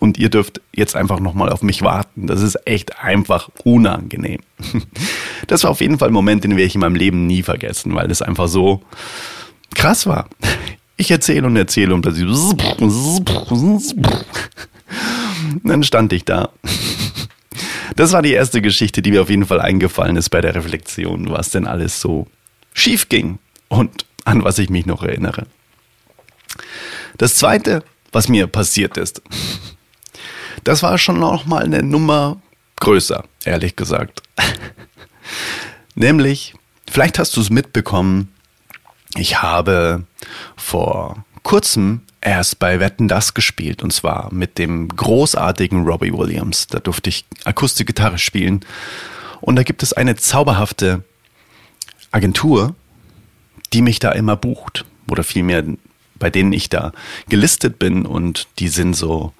und 0.00 0.18
ihr 0.18 0.28
dürft 0.28 0.60
jetzt 0.74 0.96
einfach 0.96 1.20
nochmal 1.20 1.48
auf 1.50 1.62
mich 1.62 1.82
warten. 1.82 2.26
Das 2.26 2.42
ist 2.42 2.66
echt 2.66 2.98
einfach 3.02 3.48
unangenehm. 3.64 4.40
Das 5.46 5.64
war 5.64 5.70
auf 5.70 5.80
jeden 5.80 5.98
Fall 5.98 6.08
ein 6.08 6.14
Moment, 6.14 6.44
den 6.44 6.52
werde 6.52 6.64
ich 6.64 6.74
in 6.74 6.80
meinem 6.80 6.94
Leben 6.94 7.26
nie 7.26 7.42
vergessen, 7.42 7.94
weil 7.94 8.10
es 8.10 8.22
einfach 8.22 8.48
so 8.48 8.82
krass 9.74 10.06
war. 10.06 10.28
Ich 10.96 11.10
erzähle 11.10 11.46
und 11.46 11.56
erzähle 11.56 11.94
und 11.94 12.02
plötzlich 12.02 12.26
dann 15.64 15.82
stand 15.82 16.12
ich 16.12 16.24
da. 16.24 16.50
Das 17.96 18.12
war 18.12 18.22
die 18.22 18.32
erste 18.32 18.62
Geschichte, 18.62 19.02
die 19.02 19.10
mir 19.10 19.22
auf 19.22 19.30
jeden 19.30 19.46
Fall 19.46 19.60
eingefallen 19.60 20.16
ist 20.16 20.30
bei 20.30 20.40
der 20.40 20.54
Reflexion, 20.54 21.30
was 21.30 21.50
denn 21.50 21.66
alles 21.66 22.00
so 22.00 22.26
schief 22.72 23.08
ging 23.08 23.38
und 23.68 24.06
an 24.24 24.44
was 24.44 24.58
ich 24.58 24.70
mich 24.70 24.86
noch 24.86 25.02
erinnere. 25.02 25.46
Das 27.18 27.36
zweite 27.36 27.82
was 28.12 28.28
mir 28.28 28.46
passiert 28.46 28.96
ist. 28.96 29.22
Das 30.64 30.82
war 30.82 30.98
schon 30.98 31.18
noch 31.18 31.46
mal 31.46 31.64
eine 31.64 31.82
Nummer 31.82 32.40
größer, 32.76 33.24
ehrlich 33.44 33.76
gesagt. 33.76 34.22
Nämlich, 35.94 36.54
vielleicht 36.90 37.18
hast 37.18 37.36
du 37.36 37.40
es 37.40 37.50
mitbekommen, 37.50 38.32
ich 39.16 39.42
habe 39.42 40.04
vor 40.56 41.24
kurzem 41.42 42.02
erst 42.20 42.58
bei 42.58 42.80
Wetten 42.80 43.08
das 43.08 43.34
gespielt 43.34 43.82
und 43.82 43.92
zwar 43.92 44.32
mit 44.32 44.58
dem 44.58 44.88
großartigen 44.88 45.84
Robbie 45.84 46.12
Williams. 46.12 46.66
Da 46.68 46.78
durfte 46.78 47.10
ich 47.10 47.26
Akustikgitarre 47.44 48.18
spielen 48.18 48.64
und 49.40 49.56
da 49.56 49.64
gibt 49.64 49.82
es 49.82 49.92
eine 49.92 50.16
zauberhafte 50.16 51.02
Agentur, 52.10 52.74
die 53.72 53.82
mich 53.82 53.98
da 53.98 54.12
immer 54.12 54.36
bucht 54.36 54.84
oder 55.10 55.24
vielmehr 55.24 55.64
bei 56.22 56.30
denen 56.30 56.52
ich 56.52 56.68
da 56.68 56.92
gelistet 57.28 57.80
bin 57.80 58.06
und 58.06 58.46
die 58.60 58.68
sind 58.68 58.94
so 58.94 59.32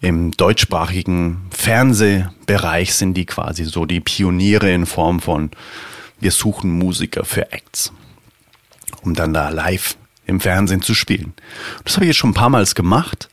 im 0.00 0.30
deutschsprachigen 0.30 1.48
Fernsehbereich 1.50 2.94
sind 2.94 3.14
die 3.14 3.26
quasi 3.26 3.64
so 3.64 3.86
die 3.86 3.98
Pioniere 3.98 4.70
in 4.70 4.86
Form 4.86 5.18
von 5.18 5.50
wir 6.20 6.30
suchen 6.30 6.70
Musiker 6.78 7.24
für 7.24 7.50
Acts, 7.50 7.92
um 9.02 9.16
dann 9.16 9.34
da 9.34 9.48
live 9.48 9.96
im 10.24 10.38
Fernsehen 10.38 10.80
zu 10.80 10.94
spielen. 10.94 11.34
Das 11.82 11.96
habe 11.96 12.04
ich 12.04 12.10
jetzt 12.10 12.18
schon 12.18 12.30
ein 12.30 12.34
paar 12.34 12.50
Mal 12.50 12.64
gemacht 12.66 13.28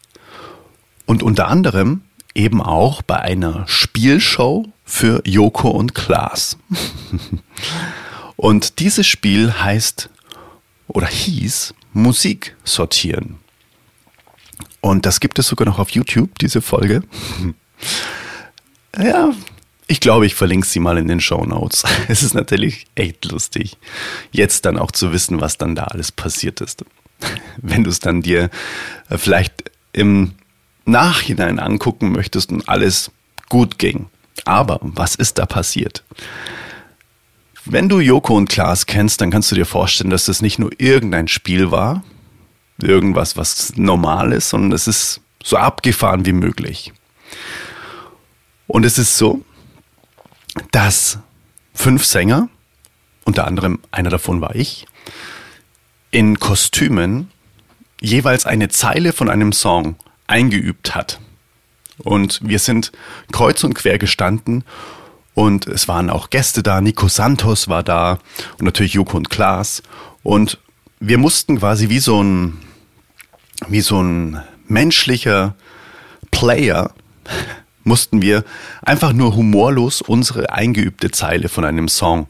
und 1.05 1.22
unter 1.22 1.48
anderem 1.48 2.01
eben 2.34 2.60
auch 2.60 3.03
bei 3.03 3.19
einer 3.19 3.67
Spielshow 3.67 4.65
für 4.84 5.22
Joko 5.27 5.69
und 5.69 5.93
Klaas. 5.93 6.58
und 8.36 8.79
dieses 8.79 9.05
Spiel 9.05 9.53
heißt 9.53 10.10
oder 10.88 11.05
hieß 11.05 11.75
Musik 11.93 12.55
sortieren. 12.63 13.38
Und 14.81 15.05
das 15.05 15.19
gibt 15.19 15.39
es 15.39 15.48
sogar 15.48 15.67
noch 15.67 15.79
auf 15.79 15.89
YouTube, 15.91 16.38
diese 16.39 16.62
Folge. 16.62 17.03
Ja, 18.98 19.31
ich 19.91 20.00
glaube, 20.00 20.27
ich 20.27 20.36
verlinke 20.36 20.67
sie 20.67 20.79
mal 20.79 20.98
in 21.00 21.08
den 21.08 21.19
Show 21.19 21.43
Notes. 21.46 21.84
Es 22.08 22.22
ist 22.22 22.36
natürlich 22.36 22.86
echt 22.93 23.25
lustig, 23.25 23.77
jetzt 24.31 24.65
dann 24.65 24.77
auch 24.77 24.91
zu 24.91 25.12
wissen, 25.12 25.41
was 25.41 25.58
dann 25.58 25.74
da 25.75 25.86
alles 25.86 26.12
passiert 26.12 26.62
ist. 26.62 26.86
Wenn 27.58 27.84
du 27.84 27.89
es 27.89 28.00
dann 28.00 28.22
dir 28.22 28.50
äh, 29.10 29.17
vielleicht 29.17 29.72
im 29.91 30.34
Nachhinein 30.86 31.60
angucken 31.60 32.12
möchtest 32.12 32.51
und 32.51 32.69
alles 32.69 33.12
gut 33.50 33.79
ging. 33.79 34.08
Aber 34.46 34.79
was 34.81 35.15
ist 35.15 35.39
da 35.39 35.46
passiert? 35.46 36.03
Wenn 37.71 37.88
du 37.88 37.99
Joko 37.99 38.35
und 38.35 38.49
Klaas 38.49 38.88
kennst, 38.88 39.21
dann 39.21 39.29
kannst 39.29 39.51
du 39.51 39.55
dir 39.55 39.65
vorstellen, 39.65 40.09
dass 40.09 40.25
das 40.25 40.41
nicht 40.41 40.57
nur 40.57 40.71
irgendein 40.79 41.27
Spiel 41.27 41.69
war, 41.69 42.03
irgendwas, 42.81 43.38
was 43.38 43.73
normal 43.75 44.31
ist, 44.33 44.49
sondern 44.49 44.71
es 44.71 44.88
ist 44.88 45.21
so 45.43 45.55
abgefahren 45.55 46.25
wie 46.25 46.33
möglich. 46.33 46.93
Und 48.65 48.88
es 48.88 48.97
ist 48.97 49.17
so, 49.17 49.45
dass 50.71 51.19
fünf 51.75 52.05
Sänger, 52.05 52.49
unter 53.23 53.45
anderem 53.45 53.77
einer 53.91 54.09
davon 54.09 54.41
war 54.41 54.55
ich, 54.55 54.88
in 56.09 56.39
Kostümen 56.39 57.29
jeweils 58.01 58.47
eine 58.47 58.69
Zeile 58.69 59.13
von 59.13 59.29
einem 59.29 59.51
Song 59.51 59.95
eingeübt 60.25 60.95
hat. 60.95 61.19
Und 61.99 62.39
wir 62.41 62.57
sind 62.57 62.91
kreuz 63.31 63.63
und 63.63 63.75
quer 63.75 63.99
gestanden 63.99 64.63
und 65.33 65.67
es 65.67 65.88
waren 65.88 66.09
auch 66.09 66.29
Gäste 66.29 66.63
da, 66.63 66.81
Nico 66.81 67.07
Santos 67.07 67.67
war 67.67 67.83
da 67.83 68.19
und 68.57 68.65
natürlich 68.65 68.93
Joko 68.93 69.17
und 69.17 69.29
Klaas. 69.29 69.81
Und 70.24 70.59
wir 71.00 71.17
mussten 71.17 71.59
quasi 71.59 71.89
wie 71.89 72.00
so 72.00 72.21
ein, 72.21 72.57
wie 73.67 73.81
so 73.81 74.01
ein 74.01 74.41
menschlicher 74.67 75.55
Player, 76.31 76.91
mussten 77.83 78.21
wir 78.21 78.43
einfach 78.81 79.13
nur 79.13 79.36
humorlos 79.36 80.01
unsere 80.01 80.51
eingeübte 80.51 81.09
Zeile 81.12 81.50
von 81.50 81.63
einem 81.63 81.88
Song 81.88 82.27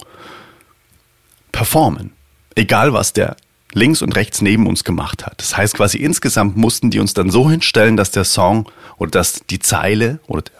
performen. 1.52 2.14
Egal 2.56 2.94
was 2.94 3.14
der 3.14 3.36
links 3.74 4.02
und 4.02 4.16
rechts 4.16 4.42
neben 4.42 4.68
uns 4.68 4.84
gemacht 4.84 5.26
hat. 5.26 5.36
Das 5.38 5.56
heißt 5.56 5.76
quasi 5.76 5.98
insgesamt 5.98 6.58
mussten 6.58 6.90
die 6.90 7.00
uns 7.00 7.14
dann 7.14 7.30
so 7.30 7.50
hinstellen, 7.50 7.98
dass 7.98 8.12
der 8.12 8.24
Song 8.24 8.70
oder 8.98 9.12
dass 9.12 9.42
die 9.50 9.60
Zeile 9.60 10.20
oder 10.28 10.42
der 10.42 10.60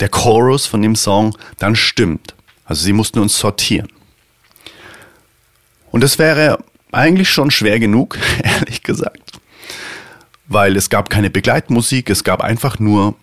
der 0.00 0.08
Chorus 0.08 0.66
von 0.66 0.82
dem 0.82 0.96
Song 0.96 1.36
dann 1.58 1.76
stimmt. 1.76 2.34
Also 2.64 2.84
sie 2.84 2.92
mussten 2.92 3.18
uns 3.18 3.38
sortieren. 3.38 3.88
Und 5.90 6.02
es 6.02 6.18
wäre 6.18 6.58
eigentlich 6.92 7.30
schon 7.30 7.50
schwer 7.50 7.78
genug, 7.78 8.18
ehrlich 8.42 8.82
gesagt. 8.82 9.32
Weil 10.46 10.76
es 10.76 10.90
gab 10.90 11.10
keine 11.10 11.30
Begleitmusik, 11.30 12.10
es 12.10 12.24
gab 12.24 12.42
einfach 12.42 12.78
nur 12.78 13.14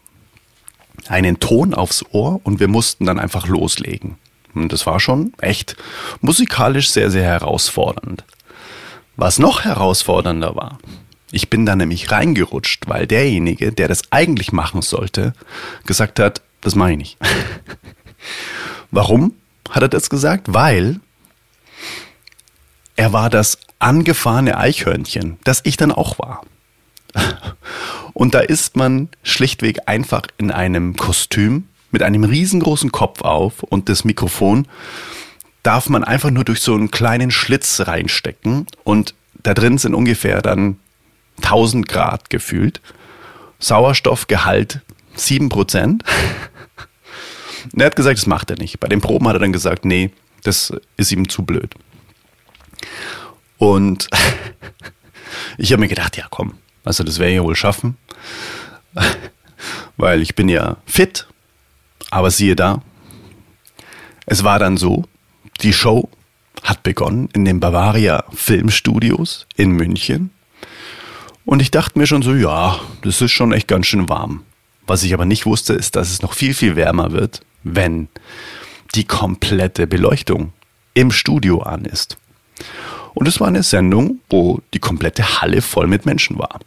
einen 1.07 1.39
Ton 1.39 1.73
aufs 1.73 2.03
Ohr 2.11 2.39
und 2.43 2.59
wir 2.59 2.67
mussten 2.67 3.05
dann 3.05 3.19
einfach 3.19 3.47
loslegen. 3.47 4.17
Und 4.53 4.73
das 4.73 4.85
war 4.85 4.99
schon 4.99 5.33
echt 5.39 5.77
musikalisch 6.19 6.89
sehr, 6.89 7.09
sehr 7.09 7.23
herausfordernd. 7.23 8.23
Was 9.15 9.39
noch 9.39 9.63
herausfordernder 9.63 10.55
war, 10.55 10.79
ich 11.31 11.49
bin 11.49 11.65
da 11.65 11.75
nämlich 11.75 12.11
reingerutscht, 12.11 12.87
weil 12.87 13.07
derjenige, 13.07 13.71
der 13.71 13.87
das 13.87 14.11
eigentlich 14.11 14.51
machen 14.51 14.81
sollte, 14.81 15.33
gesagt 15.85 16.19
hat, 16.19 16.41
das 16.59 16.75
mache 16.75 16.91
ich 16.91 16.97
nicht. 16.97 17.17
Warum 18.91 19.33
hat 19.69 19.83
er 19.83 19.89
das 19.89 20.09
gesagt? 20.09 20.53
Weil 20.53 20.99
er 22.95 23.13
war 23.13 23.29
das 23.29 23.57
angefahrene 23.79 24.57
Eichhörnchen, 24.57 25.39
das 25.43 25.61
ich 25.63 25.77
dann 25.77 25.91
auch 25.91 26.19
war. 26.19 26.43
Und 28.13 28.35
da 28.35 28.39
ist 28.39 28.75
man 28.75 29.09
schlichtweg 29.23 29.79
einfach 29.87 30.23
in 30.37 30.51
einem 30.51 30.95
Kostüm 30.97 31.67
mit 31.91 32.03
einem 32.03 32.23
riesengroßen 32.23 32.91
Kopf 32.91 33.21
auf 33.21 33.63
und 33.63 33.89
das 33.89 34.05
Mikrofon 34.05 34.67
darf 35.63 35.89
man 35.89 36.03
einfach 36.03 36.31
nur 36.31 36.43
durch 36.43 36.61
so 36.61 36.73
einen 36.73 36.91
kleinen 36.91 37.31
Schlitz 37.31 37.81
reinstecken 37.81 38.67
und 38.83 39.13
da 39.43 39.53
drin 39.53 39.77
sind 39.77 39.95
ungefähr 39.95 40.41
dann 40.41 40.79
1000 41.37 41.87
Grad 41.87 42.29
gefühlt. 42.29 42.81
Sauerstoffgehalt 43.59 44.81
7 45.15 45.49
Prozent. 45.49 46.03
er 47.77 47.85
hat 47.85 47.95
gesagt, 47.95 48.17
das 48.17 48.25
macht 48.25 48.49
er 48.49 48.57
nicht. 48.57 48.79
Bei 48.79 48.87
den 48.87 49.01
Proben 49.01 49.27
hat 49.27 49.35
er 49.35 49.39
dann 49.39 49.53
gesagt, 49.53 49.85
nee, 49.85 50.11
Das 50.43 50.73
ist 50.97 51.11
ihm 51.11 51.29
zu 51.29 51.43
blöd. 51.43 51.75
Und 53.57 54.09
ich 55.57 55.71
habe 55.71 55.81
mir 55.81 55.87
gedacht, 55.87 56.17
ja 56.17 56.25
komm, 56.29 56.55
also 56.83 57.03
das 57.03 57.19
werde 57.19 57.31
ich 57.31 57.37
ja 57.37 57.43
wohl 57.43 57.55
schaffen, 57.55 57.97
weil 59.97 60.21
ich 60.21 60.33
bin 60.33 60.49
ja 60.49 60.77
fit, 60.87 61.27
aber 62.09 62.31
siehe 62.31 62.55
da, 62.55 62.81
es 64.25 64.43
war 64.43 64.57
dann 64.57 64.77
so, 64.77 65.03
die 65.61 65.73
Show 65.73 66.09
hat 66.63 66.83
begonnen 66.83 67.29
in 67.33 67.45
den 67.45 67.59
Bavaria 67.59 68.23
Filmstudios 68.33 69.47
in 69.55 69.71
München. 69.71 70.31
Und 71.45 71.61
ich 71.61 71.71
dachte 71.71 71.97
mir 71.97 72.07
schon 72.07 72.21
so, 72.21 72.33
ja, 72.35 72.79
das 73.01 73.21
ist 73.21 73.31
schon 73.31 73.51
echt 73.51 73.67
ganz 73.67 73.87
schön 73.87 74.09
warm. 74.09 74.43
Was 74.85 75.03
ich 75.03 75.13
aber 75.13 75.25
nicht 75.25 75.45
wusste, 75.45 75.73
ist, 75.73 75.95
dass 75.95 76.11
es 76.11 76.21
noch 76.21 76.33
viel, 76.33 76.53
viel 76.53 76.75
wärmer 76.75 77.11
wird, 77.11 77.41
wenn 77.63 78.09
die 78.95 79.05
komplette 79.05 79.87
Beleuchtung 79.87 80.53
im 80.93 81.11
Studio 81.11 81.61
an 81.61 81.85
ist. 81.85 82.17
Und 83.13 83.27
es 83.27 83.39
war 83.39 83.47
eine 83.47 83.63
Sendung, 83.63 84.19
wo 84.29 84.61
die 84.73 84.79
komplette 84.79 85.41
Halle 85.41 85.61
voll 85.61 85.87
mit 85.87 86.05
Menschen 86.05 86.37
war. 86.37 86.59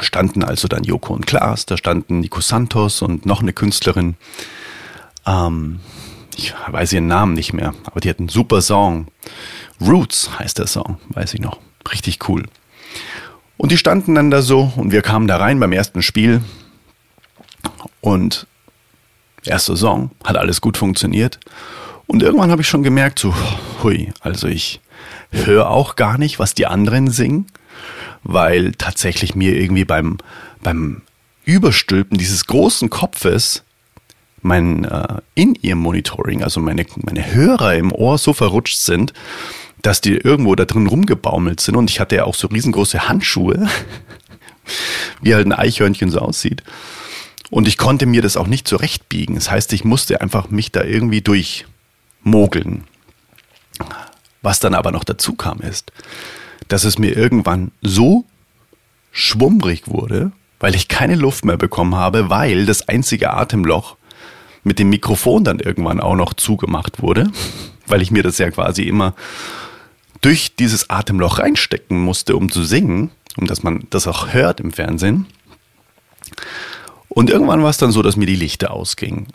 Standen 0.00 0.44
also 0.44 0.68
dann 0.68 0.84
Joko 0.84 1.14
und 1.14 1.26
Klaas, 1.26 1.64
da 1.64 1.76
standen 1.76 2.20
Nico 2.20 2.40
Santos 2.40 3.02
und 3.02 3.24
noch 3.24 3.40
eine 3.40 3.52
Künstlerin. 3.52 4.16
Ähm, 5.26 5.80
ich 6.36 6.54
weiß 6.68 6.92
ihren 6.92 7.06
Namen 7.06 7.32
nicht 7.32 7.52
mehr, 7.52 7.74
aber 7.84 8.00
die 8.00 8.10
hat 8.10 8.18
einen 8.18 8.28
super 8.28 8.60
Song. 8.60 9.08
Roots 9.80 10.30
heißt 10.38 10.58
der 10.58 10.66
Song, 10.66 10.98
weiß 11.08 11.34
ich 11.34 11.40
noch. 11.40 11.58
Richtig 11.90 12.28
cool. 12.28 12.44
Und 13.56 13.72
die 13.72 13.78
standen 13.78 14.14
dann 14.14 14.30
da 14.30 14.42
so 14.42 14.72
und 14.76 14.92
wir 14.92 15.02
kamen 15.02 15.28
da 15.28 15.38
rein 15.38 15.58
beim 15.58 15.72
ersten 15.72 16.02
Spiel. 16.02 16.42
Und 18.00 18.46
erster 19.44 19.76
Song 19.76 20.10
hat 20.24 20.36
alles 20.36 20.60
gut 20.60 20.76
funktioniert. 20.76 21.40
Und 22.06 22.22
irgendwann 22.22 22.50
habe 22.50 22.62
ich 22.62 22.68
schon 22.68 22.82
gemerkt, 22.82 23.18
so, 23.18 23.34
hui, 23.82 24.12
also 24.20 24.46
ich 24.46 24.80
höre 25.30 25.70
auch 25.70 25.96
gar 25.96 26.18
nicht, 26.18 26.38
was 26.38 26.54
die 26.54 26.66
anderen 26.66 27.10
singen, 27.10 27.46
weil 28.22 28.72
tatsächlich 28.72 29.34
mir 29.34 29.56
irgendwie 29.56 29.84
beim, 29.84 30.18
beim 30.62 31.02
Überstülpen 31.44 32.18
dieses 32.18 32.46
großen 32.46 32.90
Kopfes 32.90 33.64
mein 34.46 34.84
äh, 34.84 35.20
In-Ear-Monitoring, 35.34 36.42
also 36.42 36.60
meine, 36.60 36.86
meine 36.96 37.34
Hörer 37.34 37.74
im 37.74 37.92
Ohr 37.92 38.16
so 38.16 38.32
verrutscht 38.32 38.78
sind, 38.78 39.12
dass 39.82 40.00
die 40.00 40.16
irgendwo 40.16 40.54
da 40.54 40.64
drin 40.64 40.86
rumgebaumelt 40.86 41.60
sind. 41.60 41.76
Und 41.76 41.90
ich 41.90 42.00
hatte 42.00 42.16
ja 42.16 42.24
auch 42.24 42.34
so 42.34 42.48
riesengroße 42.48 43.08
Handschuhe, 43.08 43.68
wie 45.20 45.34
halt 45.34 45.46
ein 45.46 45.52
Eichhörnchen 45.52 46.10
so 46.10 46.20
aussieht. 46.20 46.62
Und 47.50 47.68
ich 47.68 47.76
konnte 47.76 48.06
mir 48.06 48.22
das 48.22 48.36
auch 48.36 48.46
nicht 48.46 48.66
zurechtbiegen. 48.66 49.34
Das 49.34 49.50
heißt, 49.50 49.72
ich 49.72 49.84
musste 49.84 50.20
einfach 50.20 50.50
mich 50.50 50.72
da 50.72 50.82
irgendwie 50.82 51.20
durchmogeln. 51.20 52.84
Was 54.42 54.60
dann 54.60 54.74
aber 54.74 54.90
noch 54.90 55.04
dazu 55.04 55.34
kam, 55.34 55.60
ist, 55.60 55.92
dass 56.68 56.84
es 56.84 56.98
mir 56.98 57.16
irgendwann 57.16 57.72
so 57.82 58.24
schwummrig 59.12 59.88
wurde, 59.88 60.32
weil 60.58 60.74
ich 60.74 60.88
keine 60.88 61.14
Luft 61.14 61.44
mehr 61.44 61.56
bekommen 61.56 61.94
habe, 61.94 62.30
weil 62.30 62.66
das 62.66 62.88
einzige 62.88 63.32
Atemloch 63.32 63.96
mit 64.66 64.80
dem 64.80 64.90
Mikrofon 64.90 65.44
dann 65.44 65.60
irgendwann 65.60 66.00
auch 66.00 66.16
noch 66.16 66.34
zugemacht 66.34 67.00
wurde, 67.00 67.30
weil 67.86 68.02
ich 68.02 68.10
mir 68.10 68.24
das 68.24 68.38
ja 68.38 68.50
quasi 68.50 68.82
immer 68.82 69.14
durch 70.22 70.56
dieses 70.56 70.90
Atemloch 70.90 71.38
reinstecken 71.38 72.02
musste, 72.02 72.34
um 72.36 72.50
zu 72.50 72.64
singen, 72.64 73.12
um 73.36 73.46
dass 73.46 73.62
man 73.62 73.86
das 73.90 74.08
auch 74.08 74.32
hört 74.34 74.58
im 74.58 74.72
Fernsehen. 74.72 75.26
Und 77.08 77.30
irgendwann 77.30 77.62
war 77.62 77.70
es 77.70 77.78
dann 77.78 77.92
so, 77.92 78.02
dass 78.02 78.16
mir 78.16 78.26
die 78.26 78.34
Lichter 78.34 78.72
ausgingen. 78.72 79.28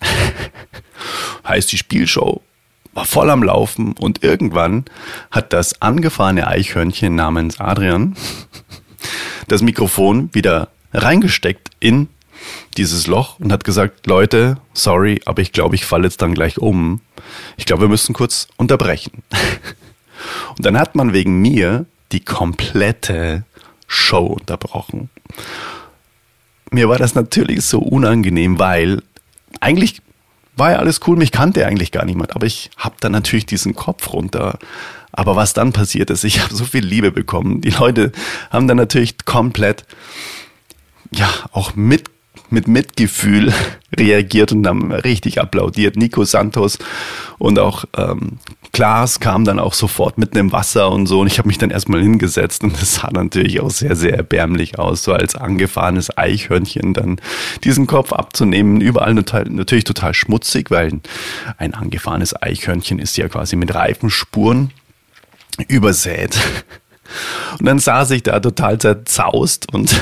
heißt, 1.48 1.72
die 1.72 1.78
Spielshow 1.78 2.42
war 2.94 3.06
voll 3.06 3.30
am 3.30 3.42
Laufen 3.42 3.94
und 3.94 4.26
irgendwann 4.26 4.84
hat 5.32 5.54
das 5.54 5.82
angefahrene 5.82 6.46
Eichhörnchen 6.46 7.16
namens 7.16 7.58
Adrian 7.62 8.18
das 9.48 9.62
Mikrofon 9.62 10.30
wieder 10.34 10.68
reingesteckt 10.92 11.70
in 11.80 12.10
dieses 12.78 13.08
Loch 13.08 13.40
und 13.40 13.52
hat 13.52 13.64
gesagt, 13.64 14.08
Leute, 14.08 14.58
sorry, 14.74 15.22
aber 15.26 15.42
ich 15.42 15.52
glaube, 15.52 15.76
ich 15.76 15.86
falle 15.86 16.06
jetzt 16.06 16.22
dann 16.22 16.34
gleich 16.34 16.58
um. 16.58 17.02
Ich 17.58 17.66
glaube, 17.66 17.84
wir 17.84 17.90
müssen 17.90 18.14
kurz 18.14 18.48
unterbrechen. 18.58 19.24
Und 20.58 20.66
dann 20.66 20.78
hat 20.78 20.96
man 20.96 21.14
wegen 21.14 21.42
mir 21.42 21.86
die 22.12 22.20
komplette 22.20 23.44
Show 23.88 24.26
unterbrochen. 24.26 25.10
Mir 26.70 26.88
war 26.90 26.98
das 26.98 27.16
natürlich 27.16 27.66
so 27.66 27.80
unangenehm, 27.80 28.60
weil 28.60 29.02
eigentlich 29.60 30.02
war 30.56 30.72
ja 30.72 30.78
alles 30.78 31.02
cool, 31.08 31.18
mich 31.18 31.32
kannte 31.32 31.66
eigentlich 31.66 31.92
gar 31.92 32.06
niemand, 32.06 32.36
aber 32.36 32.46
ich 32.46 32.70
habe 32.78 32.96
dann 33.00 33.12
natürlich 33.14 33.46
diesen 33.46 33.76
Kopf 33.76 34.14
runter. 34.14 34.60
Aber 35.12 35.36
was 35.36 35.54
dann 35.54 35.74
passiert 35.74 36.10
ist, 36.10 36.24
ich 36.24 36.42
habe 36.42 36.54
so 36.54 36.64
viel 36.64 36.86
Liebe 36.86 37.12
bekommen. 37.12 37.62
Die 37.62 37.72
Leute 37.72 38.12
haben 38.50 38.68
dann 38.68 38.78
natürlich 38.78 39.26
komplett, 39.26 39.86
ja, 41.12 41.30
auch 41.52 41.76
mit 41.76 42.10
mit 42.50 42.68
Mitgefühl 42.68 43.54
reagiert 43.98 44.52
und 44.52 44.68
haben 44.68 44.92
richtig 44.92 45.40
applaudiert. 45.40 45.96
Nico 45.96 46.24
Santos 46.24 46.80
und 47.38 47.60
auch 47.60 47.86
ähm, 47.98 48.40
Klaas 48.74 49.20
kam 49.20 49.44
dann 49.44 49.60
auch 49.60 49.74
sofort 49.74 50.18
mit 50.18 50.34
einem 50.34 50.54
Wasser 50.54 50.90
und 50.92 51.06
so. 51.06 51.20
Und 51.20 51.28
ich 51.28 51.40
habe 51.40 51.48
mich 51.50 51.58
dann 51.58 51.72
erstmal 51.72 52.02
hingesetzt 52.02 52.64
und 52.64 52.74
das 52.82 52.96
sah 52.96 53.10
natürlich 53.12 53.60
auch 53.60 53.70
sehr, 53.70 53.96
sehr 53.96 54.16
erbärmlich 54.16 54.80
aus, 54.80 55.04
so 55.04 55.14
als 55.14 55.36
angefahrenes 55.36 56.18
Eichhörnchen 56.18 56.94
dann 56.94 57.20
diesen 57.64 57.88
Kopf 57.88 58.14
abzunehmen. 58.14 58.80
Überall 58.80 59.14
natürlich 59.14 59.84
total 59.84 60.14
schmutzig, 60.14 60.72
weil 60.72 61.02
ein 61.58 61.74
angefahrenes 61.74 62.42
Eichhörnchen 62.42 63.00
ist 63.00 63.18
ja 63.18 63.28
quasi 63.28 63.56
mit 63.56 63.74
Reifenspuren 63.74 64.72
übersät. 65.68 66.38
Und 67.60 67.66
dann 67.66 67.80
saß 67.80 68.12
ich 68.12 68.24
da 68.24 68.40
total 68.40 68.78
zerzaust 68.78 69.74
und 69.74 70.02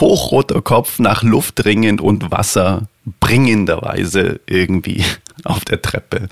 hochroter 0.00 0.62
Kopf 0.62 0.98
nach 0.98 1.22
Luft 1.22 1.64
ringend 1.64 2.00
und 2.00 2.30
Wasser 2.30 2.88
bringenderweise 3.20 4.40
irgendwie 4.46 5.04
auf 5.44 5.64
der 5.64 5.82
Treppe. 5.82 6.28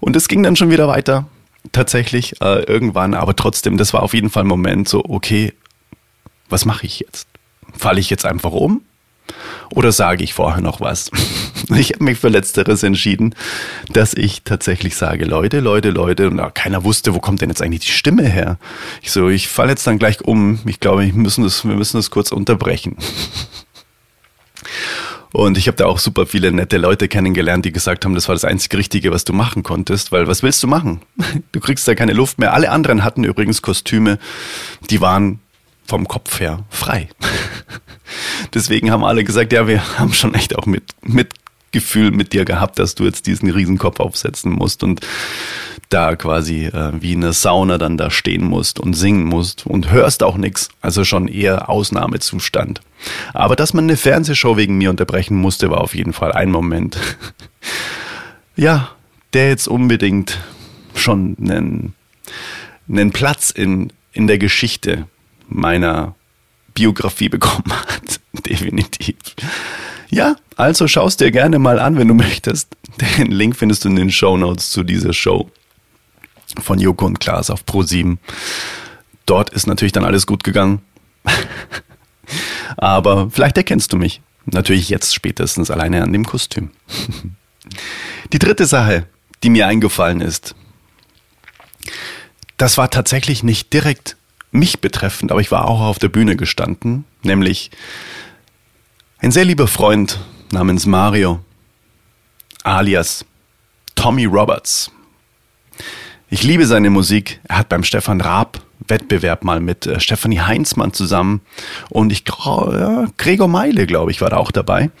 Und 0.00 0.16
es 0.16 0.28
ging 0.28 0.42
dann 0.42 0.56
schon 0.56 0.70
wieder 0.70 0.88
weiter, 0.88 1.26
tatsächlich 1.72 2.40
äh, 2.40 2.62
irgendwann, 2.64 3.14
aber 3.14 3.34
trotzdem, 3.34 3.76
das 3.76 3.92
war 3.92 4.02
auf 4.02 4.14
jeden 4.14 4.30
Fall 4.30 4.44
ein 4.44 4.48
Moment 4.48 4.88
so, 4.88 5.04
okay, 5.04 5.52
was 6.48 6.64
mache 6.64 6.86
ich 6.86 7.00
jetzt? 7.00 7.26
Falle 7.76 8.00
ich 8.00 8.10
jetzt 8.10 8.24
einfach 8.24 8.52
um? 8.52 8.82
Oder 9.70 9.92
sage 9.92 10.24
ich 10.24 10.34
vorher 10.34 10.62
noch 10.62 10.80
was? 10.80 11.10
Ich 11.74 11.94
habe 11.94 12.04
mich 12.04 12.18
für 12.18 12.28
Letzteres 12.28 12.84
entschieden, 12.84 13.34
dass 13.92 14.14
ich 14.14 14.42
tatsächlich 14.44 14.94
sage, 14.94 15.24
Leute, 15.24 15.58
Leute, 15.58 15.90
Leute, 15.90 16.28
und 16.28 16.54
keiner 16.54 16.84
wusste, 16.84 17.12
wo 17.12 17.18
kommt 17.18 17.40
denn 17.40 17.48
jetzt 17.48 17.60
eigentlich 17.60 17.80
die 17.80 17.90
Stimme 17.90 18.22
her? 18.22 18.58
Ich 19.02 19.10
so, 19.10 19.28
ich 19.28 19.48
falle 19.48 19.70
jetzt 19.70 19.84
dann 19.84 19.98
gleich 19.98 20.20
um. 20.20 20.60
Ich 20.66 20.78
glaube, 20.78 21.04
wir 21.04 21.12
müssen 21.12 21.42
das, 21.42 21.64
wir 21.64 21.74
müssen 21.74 21.96
das 21.96 22.10
kurz 22.10 22.30
unterbrechen. 22.30 22.96
Und 25.32 25.58
ich 25.58 25.66
habe 25.66 25.76
da 25.76 25.86
auch 25.86 25.98
super 25.98 26.24
viele 26.24 26.50
nette 26.52 26.78
Leute 26.78 27.08
kennengelernt, 27.08 27.64
die 27.64 27.72
gesagt 27.72 28.04
haben, 28.04 28.14
das 28.14 28.28
war 28.28 28.34
das 28.34 28.44
einzige 28.44 28.78
Richtige, 28.78 29.10
was 29.12 29.24
du 29.24 29.32
machen 29.32 29.62
konntest, 29.62 30.12
weil 30.12 30.28
was 30.28 30.42
willst 30.42 30.62
du 30.62 30.66
machen? 30.66 31.00
Du 31.52 31.60
kriegst 31.60 31.86
da 31.86 31.94
keine 31.94 32.12
Luft 32.12 32.38
mehr. 32.38 32.54
Alle 32.54 32.70
anderen 32.70 33.04
hatten 33.04 33.24
übrigens 33.24 33.60
Kostüme, 33.60 34.18
die 34.88 35.00
waren 35.00 35.40
vom 35.86 36.08
Kopf 36.08 36.40
her 36.40 36.64
frei. 36.70 37.08
Deswegen 38.54 38.90
haben 38.90 39.04
alle 39.04 39.24
gesagt, 39.24 39.52
ja, 39.52 39.66
wir 39.66 39.98
haben 39.98 40.12
schon 40.12 40.34
echt 40.34 40.56
auch 40.56 40.66
mit, 40.66 40.84
Mitgefühl 41.02 42.10
mit 42.10 42.32
dir 42.32 42.44
gehabt, 42.44 42.78
dass 42.78 42.94
du 42.94 43.04
jetzt 43.04 43.26
diesen 43.26 43.50
Riesenkopf 43.50 44.00
aufsetzen 44.00 44.52
musst 44.52 44.82
und 44.82 45.00
da 45.88 46.16
quasi 46.16 46.66
äh, 46.66 46.92
wie 47.00 47.14
eine 47.14 47.32
Sauna 47.32 47.78
dann 47.78 47.96
da 47.96 48.10
stehen 48.10 48.44
musst 48.44 48.80
und 48.80 48.94
singen 48.94 49.24
musst 49.24 49.66
und 49.66 49.90
hörst 49.90 50.22
auch 50.22 50.36
nichts. 50.36 50.68
Also 50.80 51.04
schon 51.04 51.28
eher 51.28 51.68
Ausnahmezustand. 51.68 52.80
Aber 53.32 53.56
dass 53.56 53.72
man 53.72 53.84
eine 53.84 53.96
Fernsehshow 53.96 54.56
wegen 54.56 54.78
mir 54.78 54.90
unterbrechen 54.90 55.36
musste, 55.36 55.70
war 55.70 55.80
auf 55.80 55.94
jeden 55.94 56.12
Fall 56.12 56.32
ein 56.32 56.50
Moment. 56.50 56.98
ja, 58.56 58.90
der 59.32 59.48
jetzt 59.48 59.68
unbedingt 59.68 60.38
schon 60.94 61.36
einen, 61.40 61.94
einen 62.88 63.12
Platz 63.12 63.50
in, 63.50 63.92
in 64.12 64.26
der 64.26 64.38
Geschichte 64.38 65.06
meiner 65.48 66.14
Biografie 66.74 67.28
bekommen 67.28 67.72
hat. 67.72 67.95
Definitiv. 68.46 69.16
Ja, 70.08 70.36
also 70.56 70.86
schaust 70.88 71.20
dir 71.20 71.30
gerne 71.30 71.58
mal 71.58 71.78
an, 71.78 71.96
wenn 71.96 72.08
du 72.08 72.14
möchtest. 72.14 72.68
Den 73.00 73.30
Link 73.30 73.56
findest 73.56 73.84
du 73.84 73.88
in 73.88 73.96
den 73.96 74.10
Show 74.10 74.36
Notes 74.36 74.70
zu 74.70 74.82
dieser 74.82 75.12
Show 75.12 75.50
von 76.62 76.78
Joko 76.78 77.06
und 77.06 77.20
Klaas 77.20 77.50
auf 77.50 77.64
Pro7. 77.64 78.18
Dort 79.26 79.50
ist 79.50 79.66
natürlich 79.66 79.92
dann 79.92 80.04
alles 80.04 80.26
gut 80.26 80.44
gegangen. 80.44 80.80
Aber 82.76 83.30
vielleicht 83.30 83.56
erkennst 83.56 83.92
du 83.92 83.96
mich. 83.96 84.20
Natürlich 84.46 84.88
jetzt 84.88 85.14
spätestens 85.14 85.70
alleine 85.70 86.02
an 86.02 86.12
dem 86.12 86.24
Kostüm. 86.24 86.70
Die 88.32 88.38
dritte 88.38 88.66
Sache, 88.66 89.06
die 89.42 89.50
mir 89.50 89.66
eingefallen 89.66 90.20
ist, 90.20 90.54
das 92.56 92.78
war 92.78 92.90
tatsächlich 92.90 93.42
nicht 93.42 93.72
direkt 93.72 94.16
mich 94.52 94.80
betreffend, 94.80 95.32
aber 95.32 95.40
ich 95.40 95.50
war 95.50 95.66
auch 95.66 95.80
auf 95.80 95.98
der 95.98 96.08
Bühne 96.08 96.36
gestanden, 96.36 97.04
nämlich 97.22 97.70
ein 99.26 99.32
sehr 99.32 99.44
lieber 99.44 99.66
Freund 99.66 100.20
namens 100.52 100.86
Mario, 100.86 101.40
alias 102.62 103.24
Tommy 103.96 104.24
Roberts. 104.24 104.92
liebe 106.44 106.64
seine 106.64 106.90
Musik. 106.90 107.40
Er 107.48 107.58
hat 107.58 107.68
beim 107.68 107.82
Stefan 107.82 108.20
Raab 108.20 108.60
Wettbewerb 108.86 109.42
mal 109.42 109.58
mit 109.58 109.84
äh, 109.84 109.98
Stefanie 109.98 110.38
Heinzmann 110.38 110.92
zusammen 110.92 111.40
und 111.88 112.12
ich 112.12 112.22
ja, 112.78 113.06
Gregor 113.16 113.48
Meile, 113.48 113.88
glaube 113.88 114.12
ich, 114.12 114.20
war 114.20 114.30
da 114.30 114.36
auch 114.36 114.52
dabei. 114.52 114.92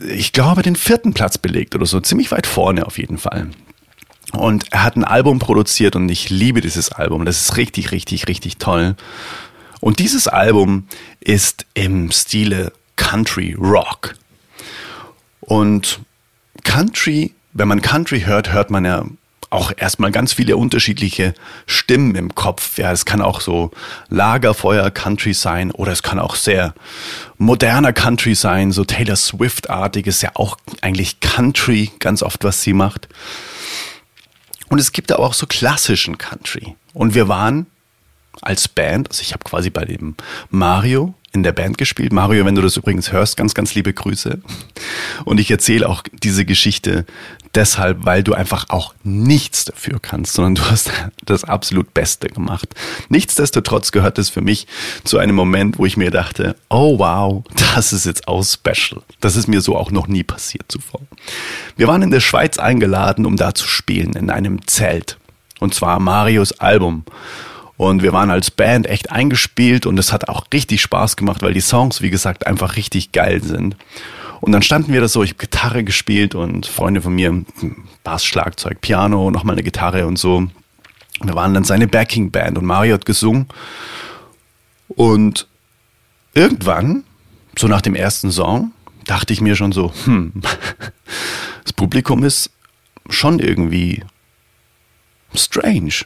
Ich 0.00 0.32
glaube, 0.32 0.62
den 0.62 0.74
vierten 0.74 1.14
Platz 1.14 1.38
belegt 1.38 1.76
oder 1.76 1.86
so, 1.86 2.00
ziemlich 2.00 2.32
weit 2.32 2.48
vorne 2.48 2.86
auf 2.86 2.98
jeden 2.98 3.18
Fall. 3.18 3.52
Und 4.32 4.72
er 4.72 4.82
hat 4.82 4.96
ein 4.96 5.04
Album 5.04 5.38
produziert 5.38 5.94
und 5.94 6.08
ich 6.08 6.28
liebe 6.28 6.60
dieses 6.60 6.90
Album. 6.90 7.24
Das 7.24 7.40
ist 7.40 7.56
richtig, 7.56 7.92
richtig, 7.92 8.26
richtig 8.26 8.58
toll. 8.58 8.96
Und 9.84 9.98
dieses 9.98 10.28
Album 10.28 10.88
ist 11.20 11.66
im 11.74 12.10
Stile 12.10 12.72
Country 12.96 13.52
Rock. 13.52 14.14
Und 15.40 16.00
Country, 16.62 17.34
wenn 17.52 17.68
man 17.68 17.82
Country 17.82 18.22
hört, 18.22 18.50
hört 18.50 18.70
man 18.70 18.86
ja 18.86 19.04
auch 19.50 19.72
erstmal 19.76 20.10
ganz 20.10 20.32
viele 20.32 20.56
unterschiedliche 20.56 21.34
Stimmen 21.66 22.14
im 22.14 22.34
Kopf. 22.34 22.78
Ja, 22.78 22.92
es 22.92 23.04
kann 23.04 23.20
auch 23.20 23.42
so 23.42 23.72
Lagerfeuer 24.08 24.90
Country 24.90 25.34
sein 25.34 25.70
oder 25.70 25.92
es 25.92 26.02
kann 26.02 26.18
auch 26.18 26.36
sehr 26.36 26.72
moderner 27.36 27.92
Country 27.92 28.34
sein, 28.34 28.72
so 28.72 28.84
Taylor 28.84 29.16
Swift-artig 29.16 30.06
ist 30.06 30.22
ja 30.22 30.30
auch 30.32 30.56
eigentlich 30.80 31.20
Country 31.20 31.90
ganz 31.98 32.22
oft, 32.22 32.42
was 32.42 32.62
sie 32.62 32.72
macht. 32.72 33.06
Und 34.70 34.78
es 34.78 34.92
gibt 34.92 35.12
aber 35.12 35.24
auch 35.24 35.34
so 35.34 35.46
klassischen 35.46 36.16
Country. 36.16 36.74
Und 36.94 37.14
wir 37.14 37.28
waren 37.28 37.66
als 38.42 38.68
Band, 38.68 39.08
also 39.10 39.22
ich 39.22 39.32
habe 39.32 39.44
quasi 39.44 39.70
bei 39.70 39.84
dem 39.84 40.14
Mario 40.50 41.14
in 41.34 41.42
der 41.42 41.52
Band 41.52 41.78
gespielt. 41.78 42.12
Mario, 42.12 42.44
wenn 42.44 42.54
du 42.54 42.62
das 42.62 42.76
übrigens 42.76 43.10
hörst, 43.10 43.36
ganz, 43.36 43.54
ganz 43.54 43.74
liebe 43.74 43.92
Grüße. 43.92 44.40
Und 45.24 45.40
ich 45.40 45.50
erzähle 45.50 45.88
auch 45.88 46.04
diese 46.22 46.44
Geschichte 46.44 47.04
deshalb, 47.54 48.04
weil 48.04 48.22
du 48.22 48.34
einfach 48.34 48.66
auch 48.68 48.94
nichts 49.02 49.64
dafür 49.64 49.98
kannst, 50.00 50.34
sondern 50.34 50.54
du 50.54 50.70
hast 50.70 50.90
das 51.24 51.42
absolut 51.44 51.92
Beste 51.92 52.28
gemacht. 52.28 52.68
Nichtsdestotrotz 53.08 53.90
gehört 53.90 54.18
es 54.18 54.30
für 54.30 54.42
mich 54.42 54.68
zu 55.02 55.18
einem 55.18 55.34
Moment, 55.34 55.78
wo 55.78 55.86
ich 55.86 55.96
mir 55.96 56.12
dachte, 56.12 56.56
oh 56.68 56.98
wow, 57.00 57.42
das 57.74 57.92
ist 57.92 58.06
jetzt 58.06 58.28
auch 58.28 58.44
special. 58.44 59.02
Das 59.20 59.34
ist 59.34 59.48
mir 59.48 59.60
so 59.60 59.76
auch 59.76 59.90
noch 59.90 60.06
nie 60.06 60.22
passiert 60.22 60.66
zuvor. 60.68 61.00
Wir 61.76 61.88
waren 61.88 62.02
in 62.02 62.10
der 62.12 62.20
Schweiz 62.20 62.58
eingeladen, 62.58 63.26
um 63.26 63.36
da 63.36 63.54
zu 63.54 63.66
spielen, 63.66 64.12
in 64.14 64.30
einem 64.30 64.66
Zelt. 64.68 65.18
Und 65.58 65.74
zwar 65.74 65.98
Marios 65.98 66.52
Album. 66.60 67.04
Und 67.76 68.02
wir 68.02 68.12
waren 68.12 68.30
als 68.30 68.50
Band 68.50 68.86
echt 68.86 69.10
eingespielt 69.10 69.84
und 69.86 69.98
es 69.98 70.12
hat 70.12 70.28
auch 70.28 70.46
richtig 70.52 70.80
Spaß 70.80 71.16
gemacht, 71.16 71.42
weil 71.42 71.54
die 71.54 71.60
Songs, 71.60 72.02
wie 72.02 72.10
gesagt, 72.10 72.46
einfach 72.46 72.76
richtig 72.76 73.12
geil 73.12 73.42
sind. 73.42 73.76
Und 74.40 74.52
dann 74.52 74.62
standen 74.62 74.92
wir 74.92 75.00
da 75.00 75.08
so, 75.08 75.22
ich 75.22 75.30
habe 75.30 75.38
Gitarre 75.38 75.84
gespielt 75.84 76.34
und 76.34 76.66
Freunde 76.66 77.00
von 77.00 77.14
mir, 77.14 77.44
Bass, 78.04 78.24
Schlagzeug, 78.24 78.80
Piano, 78.80 79.30
nochmal 79.30 79.54
eine 79.54 79.62
Gitarre 79.62 80.06
und 80.06 80.18
so. 80.18 80.36
Und 80.36 80.52
wir 81.22 81.34
waren 81.34 81.54
dann 81.54 81.64
seine 81.64 81.88
Backing-Band 81.88 82.58
und 82.58 82.64
Mario 82.64 82.94
hat 82.94 83.06
gesungen. 83.06 83.46
Und 84.88 85.48
irgendwann, 86.34 87.04
so 87.58 87.66
nach 87.68 87.80
dem 87.80 87.94
ersten 87.94 88.30
Song, 88.30 88.72
dachte 89.06 89.32
ich 89.32 89.40
mir 89.40 89.56
schon 89.56 89.72
so, 89.72 89.92
hm, 90.04 90.32
das 91.64 91.72
Publikum 91.72 92.22
ist 92.24 92.50
schon 93.08 93.38
irgendwie 93.38 94.04
strange. 95.34 96.04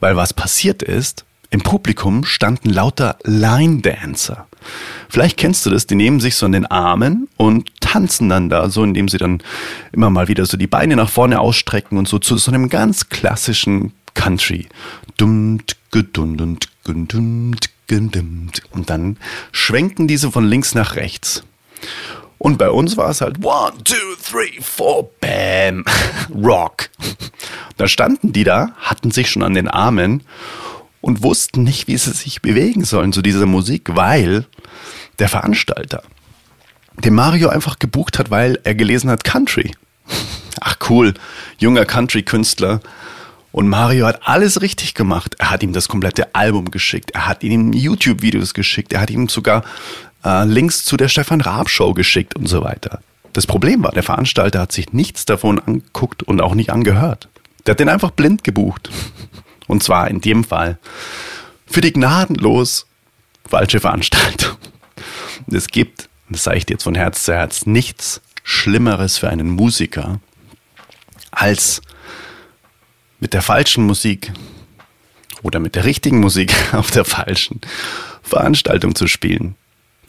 Weil 0.00 0.16
was 0.16 0.32
passiert 0.32 0.82
ist, 0.82 1.24
im 1.50 1.60
Publikum 1.60 2.24
standen 2.24 2.70
lauter 2.70 3.18
Line 3.24 3.82
Dancer. 3.82 4.46
Vielleicht 5.08 5.36
kennst 5.36 5.66
du 5.66 5.70
das, 5.70 5.86
die 5.86 5.94
nehmen 5.94 6.18
sich 6.18 6.36
so 6.36 6.46
in 6.46 6.52
den 6.52 6.66
Armen 6.66 7.28
und 7.36 7.68
tanzen 7.80 8.30
dann 8.30 8.48
da, 8.48 8.70
so 8.70 8.82
indem 8.82 9.08
sie 9.08 9.18
dann 9.18 9.42
immer 9.92 10.08
mal 10.08 10.28
wieder 10.28 10.46
so 10.46 10.56
die 10.56 10.66
Beine 10.66 10.96
nach 10.96 11.10
vorne 11.10 11.40
ausstrecken 11.40 11.98
und 11.98 12.08
so 12.08 12.18
zu 12.18 12.38
so 12.38 12.50
einem 12.50 12.70
ganz 12.70 13.10
klassischen 13.10 13.92
Country. 14.14 14.68
Und 15.20 15.74
dann 18.86 19.16
schwenken 19.52 20.08
diese 20.08 20.30
von 20.30 20.46
links 20.46 20.74
nach 20.74 20.96
rechts. 20.96 21.42
Und 22.42 22.58
bei 22.58 22.70
uns 22.70 22.96
war 22.96 23.08
es 23.08 23.20
halt 23.20 23.36
one, 23.44 23.72
two, 23.84 23.94
three, 24.20 24.60
four, 24.60 25.08
bam, 25.20 25.84
rock. 26.34 26.90
Da 27.76 27.86
standen 27.86 28.32
die 28.32 28.42
da, 28.42 28.72
hatten 28.78 29.12
sich 29.12 29.30
schon 29.30 29.44
an 29.44 29.54
den 29.54 29.68
Armen 29.68 30.24
und 31.00 31.22
wussten 31.22 31.62
nicht, 31.62 31.86
wie 31.86 31.96
sie 31.96 32.10
sich 32.10 32.42
bewegen 32.42 32.84
sollen 32.84 33.12
zu 33.12 33.22
dieser 33.22 33.46
Musik, 33.46 33.94
weil 33.94 34.44
der 35.20 35.28
Veranstalter 35.28 36.02
den 37.04 37.14
Mario 37.14 37.48
einfach 37.48 37.78
gebucht 37.78 38.18
hat, 38.18 38.32
weil 38.32 38.58
er 38.64 38.74
gelesen 38.74 39.08
hat 39.08 39.22
Country. 39.22 39.70
Ach 40.60 40.74
cool, 40.90 41.14
junger 41.58 41.84
Country-Künstler. 41.84 42.80
Und 43.52 43.68
Mario 43.68 44.06
hat 44.06 44.26
alles 44.26 44.62
richtig 44.62 44.94
gemacht. 44.94 45.36
Er 45.38 45.50
hat 45.50 45.62
ihm 45.62 45.72
das 45.72 45.86
komplette 45.86 46.34
Album 46.34 46.72
geschickt. 46.72 47.12
Er 47.12 47.28
hat 47.28 47.44
ihm 47.44 47.72
YouTube-Videos 47.72 48.52
geschickt. 48.52 48.92
Er 48.92 49.00
hat 49.00 49.10
ihm 49.10 49.28
sogar 49.28 49.62
äh, 50.24 50.44
Links 50.44 50.84
zu 50.84 50.96
der 50.96 51.08
Stefan 51.08 51.40
Raab 51.40 51.68
Show 51.68 51.94
geschickt 51.94 52.36
und 52.36 52.46
so 52.46 52.62
weiter. 52.62 53.00
Das 53.32 53.46
Problem 53.46 53.82
war, 53.82 53.92
der 53.92 54.02
Veranstalter 54.02 54.60
hat 54.60 54.72
sich 54.72 54.92
nichts 54.92 55.24
davon 55.24 55.58
angeguckt 55.58 56.22
und 56.22 56.40
auch 56.40 56.54
nicht 56.54 56.70
angehört. 56.70 57.28
Der 57.66 57.72
hat 57.72 57.80
den 57.80 57.88
einfach 57.88 58.10
blind 58.10 58.44
gebucht. 58.44 58.90
Und 59.68 59.82
zwar 59.82 60.08
in 60.08 60.20
dem 60.20 60.44
Fall 60.44 60.78
für 61.66 61.80
die 61.80 61.92
gnadenlos 61.92 62.86
falsche 63.48 63.80
Veranstaltung. 63.80 64.56
Es 65.50 65.68
gibt, 65.68 66.08
das 66.28 66.44
sage 66.44 66.58
ich 66.58 66.66
dir 66.66 66.74
jetzt 66.74 66.84
von 66.84 66.94
Herz 66.94 67.24
zu 67.24 67.32
Herz, 67.32 67.64
nichts 67.64 68.20
Schlimmeres 68.44 69.18
für 69.18 69.30
einen 69.30 69.50
Musiker, 69.50 70.20
als 71.30 71.80
mit 73.18 73.32
der 73.32 73.42
falschen 73.42 73.86
Musik 73.86 74.32
oder 75.42 75.58
mit 75.58 75.74
der 75.74 75.84
richtigen 75.84 76.20
Musik 76.20 76.52
auf 76.74 76.90
der 76.90 77.04
falschen 77.04 77.60
Veranstaltung 78.22 78.94
zu 78.94 79.06
spielen 79.06 79.56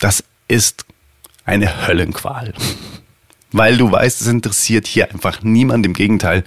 das 0.04 0.24
ist 0.48 0.86
eine 1.46 1.88
Höllenqual. 1.88 2.54
Weil 3.52 3.78
du 3.78 3.92
weißt, 3.92 4.22
es 4.22 4.28
interessiert 4.28 4.88
hier 4.88 5.12
einfach 5.12 5.44
niemand. 5.44 5.86
Im 5.86 5.94
Gegenteil, 5.94 6.44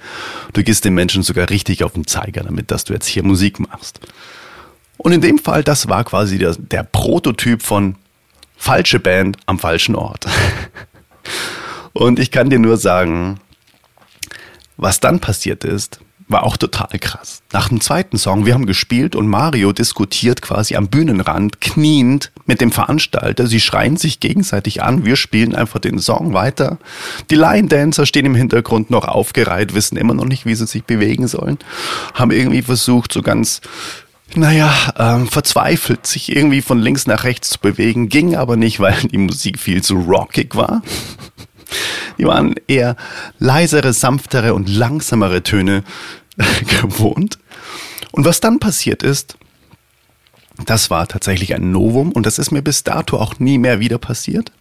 du 0.53 0.63
gehst 0.63 0.85
den 0.85 0.95
Menschen 0.95 1.23
sogar 1.23 1.49
richtig 1.49 1.85
auf 1.85 1.93
den 1.93 2.07
Zeiger 2.07 2.43
damit, 2.43 2.71
dass 2.71 2.85
du 2.85 2.93
jetzt 2.93 3.07
hier 3.07 3.23
Musik 3.23 3.61
machst. 3.61 4.01
Und 4.99 5.13
in 5.13 5.21
dem 5.21 5.39
Fall, 5.39 5.63
das 5.63 5.89
war 5.89 6.05
quasi 6.05 6.37
der, 6.37 6.55
der 6.59 6.83
Prototyp 6.83 7.63
von 7.63 7.97
falsche 8.57 8.99
Band 8.99 9.39
am 9.47 9.59
falschen 9.59 9.95
Ort. 9.95 10.27
Und 11.93 12.19
ich 12.19 12.31
kann 12.31 12.51
dir 12.51 12.59
nur 12.59 12.77
sagen, 12.77 13.41
was 14.77 15.01
dann 15.01 15.21
passiert 15.21 15.65
ist, 15.65 16.01
war 16.29 16.43
auch 16.43 16.57
total 16.57 16.99
krass. 16.99 17.43
Nach 17.53 17.69
dem 17.69 17.81
zweiten 17.81 18.19
Song, 18.19 18.47
wir 18.47 18.55
haben 18.55 18.67
gespielt 18.67 19.15
und 19.15 19.29
Mario 19.29 19.73
diskutiert 19.73 20.43
quasi 20.43 20.75
am 20.75 20.89
Bühnenrand, 20.89 21.61
kniend 21.61 22.33
mit 22.47 22.61
dem 22.61 22.73
Veranstalter. 22.73 23.47
Sie 23.47 23.61
schreien 23.61 23.97
sich 23.97 24.19
gegenseitig 24.19 24.83
an, 24.83 25.05
wir 25.05 25.17
spielen 25.17 25.55
einfach 25.55 25.79
den 25.79 25.99
Song 25.99 26.33
weiter. 26.33 26.79
Die 27.31 27.37
Line 27.37 27.69
Dancer 27.69 28.07
stehen 28.07 28.27
im 28.27 28.35
Hintergrund 28.35 28.91
noch 28.91 29.07
aufgereiht, 29.07 29.75
wissen 29.75 29.97
immer 29.97 30.15
noch 30.15 30.25
nicht, 30.25 30.47
wie 30.47 30.55
sie 30.55 30.67
sich 30.67 30.85
bewegen 30.85 31.29
sollen. 31.29 31.59
Haben 32.15 32.33
irgendwie 32.33 32.63
versucht, 32.63 33.13
so 33.13 33.23
ganz 33.23 33.61
naja, 34.35 34.75
ähm, 34.99 35.29
verzweifelt, 35.29 36.07
sich 36.07 36.35
irgendwie 36.35 36.61
von 36.61 36.79
links 36.79 37.07
nach 37.07 37.25
rechts 37.25 37.51
zu 37.51 37.61
bewegen, 37.61 38.09
ging 38.09 38.35
aber 38.35 38.57
nicht, 38.57 38.81
weil 38.81 38.97
die 39.03 39.19
Musik 39.19 39.59
viel 39.59 39.83
zu 39.83 39.95
rockig 39.95 40.57
war. 40.57 40.83
Die 42.19 42.25
waren 42.25 42.55
eher 42.67 42.97
leisere, 43.39 43.93
sanftere 43.93 44.55
und 44.55 44.69
langsamere 44.69 45.43
Töne 45.43 45.85
gewohnt. 46.81 47.39
Und 48.13 48.25
was 48.25 48.41
dann 48.41 48.59
passiert 48.59 49.03
ist, 49.03 49.37
das 50.65 50.91
war 50.91 51.07
tatsächlich 51.07 51.55
ein 51.55 51.71
Novum 51.71 52.13
und 52.13 52.25
das 52.25 52.39
ist 52.39 52.51
mir 52.51 52.63
bis 52.63 52.83
dato 52.83 53.19
auch 53.19 53.39
nie 53.39 53.59
mehr 53.59 53.79
wieder 53.79 53.99
passiert. 53.99 54.53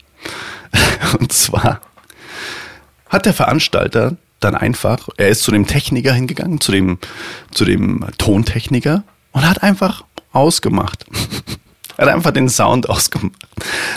Und 1.19 1.31
zwar 1.31 1.79
hat 3.07 3.25
der 3.25 3.33
Veranstalter 3.33 4.17
dann 4.41 4.55
einfach, 4.55 5.07
er 5.17 5.29
ist 5.29 5.43
zu 5.43 5.51
dem 5.51 5.67
Techniker 5.67 6.13
hingegangen, 6.13 6.59
zu 6.59 6.71
dem, 6.71 6.99
zu 7.51 7.63
dem 7.63 8.05
Tontechniker 8.17 9.03
und 9.31 9.47
hat 9.47 9.63
einfach 9.63 10.03
ausgemacht. 10.33 11.05
Hat 11.97 12.07
einfach 12.07 12.31
den 12.31 12.49
Sound 12.49 12.89
ausgemacht. 12.89 13.35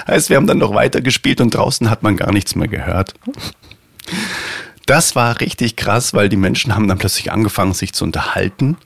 Heißt, 0.07 0.31
wir 0.31 0.37
haben 0.37 0.47
dann 0.47 0.59
noch 0.59 0.75
weiter 0.75 1.01
gespielt 1.01 1.41
und 1.41 1.55
draußen 1.55 1.91
hat 1.91 2.03
man 2.03 2.17
gar 2.17 2.33
nichts 2.33 2.55
mehr 2.55 2.69
gehört. 2.69 3.15
Das 4.87 5.15
war 5.15 5.41
richtig 5.41 5.77
krass, 5.77 6.15
weil 6.15 6.29
die 6.29 6.37
Menschen 6.37 6.75
haben 6.75 6.89
dann 6.89 6.99
plötzlich 6.99 7.31
angefangen, 7.31 7.75
sich 7.75 7.93
zu 7.93 8.05
unterhalten, 8.05 8.79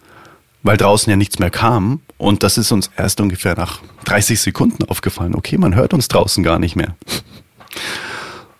weil 0.62 0.76
draußen 0.76 1.10
ja 1.10 1.16
nichts 1.16 1.38
mehr 1.38 1.50
kam. 1.50 2.00
Und 2.18 2.42
das 2.42 2.58
ist 2.58 2.72
uns 2.72 2.90
erst 2.96 3.20
ungefähr 3.20 3.54
nach 3.54 3.80
30 4.04 4.40
Sekunden 4.40 4.84
aufgefallen. 4.88 5.34
Okay, 5.34 5.58
man 5.58 5.74
hört 5.74 5.94
uns 5.94 6.08
draußen 6.08 6.42
gar 6.42 6.58
nicht 6.58 6.74
mehr. 6.74 6.96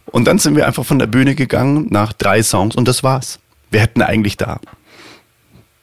Und 0.06 0.26
dann 0.26 0.38
sind 0.38 0.56
wir 0.56 0.66
einfach 0.66 0.84
von 0.84 0.98
der 0.98 1.06
Bühne 1.06 1.34
gegangen 1.34 1.86
nach 1.90 2.12
drei 2.12 2.42
Songs 2.42 2.76
und 2.76 2.86
das 2.86 3.02
war's. 3.02 3.40
Wir 3.70 3.80
hätten 3.80 4.02
eigentlich 4.02 4.36
da 4.36 4.60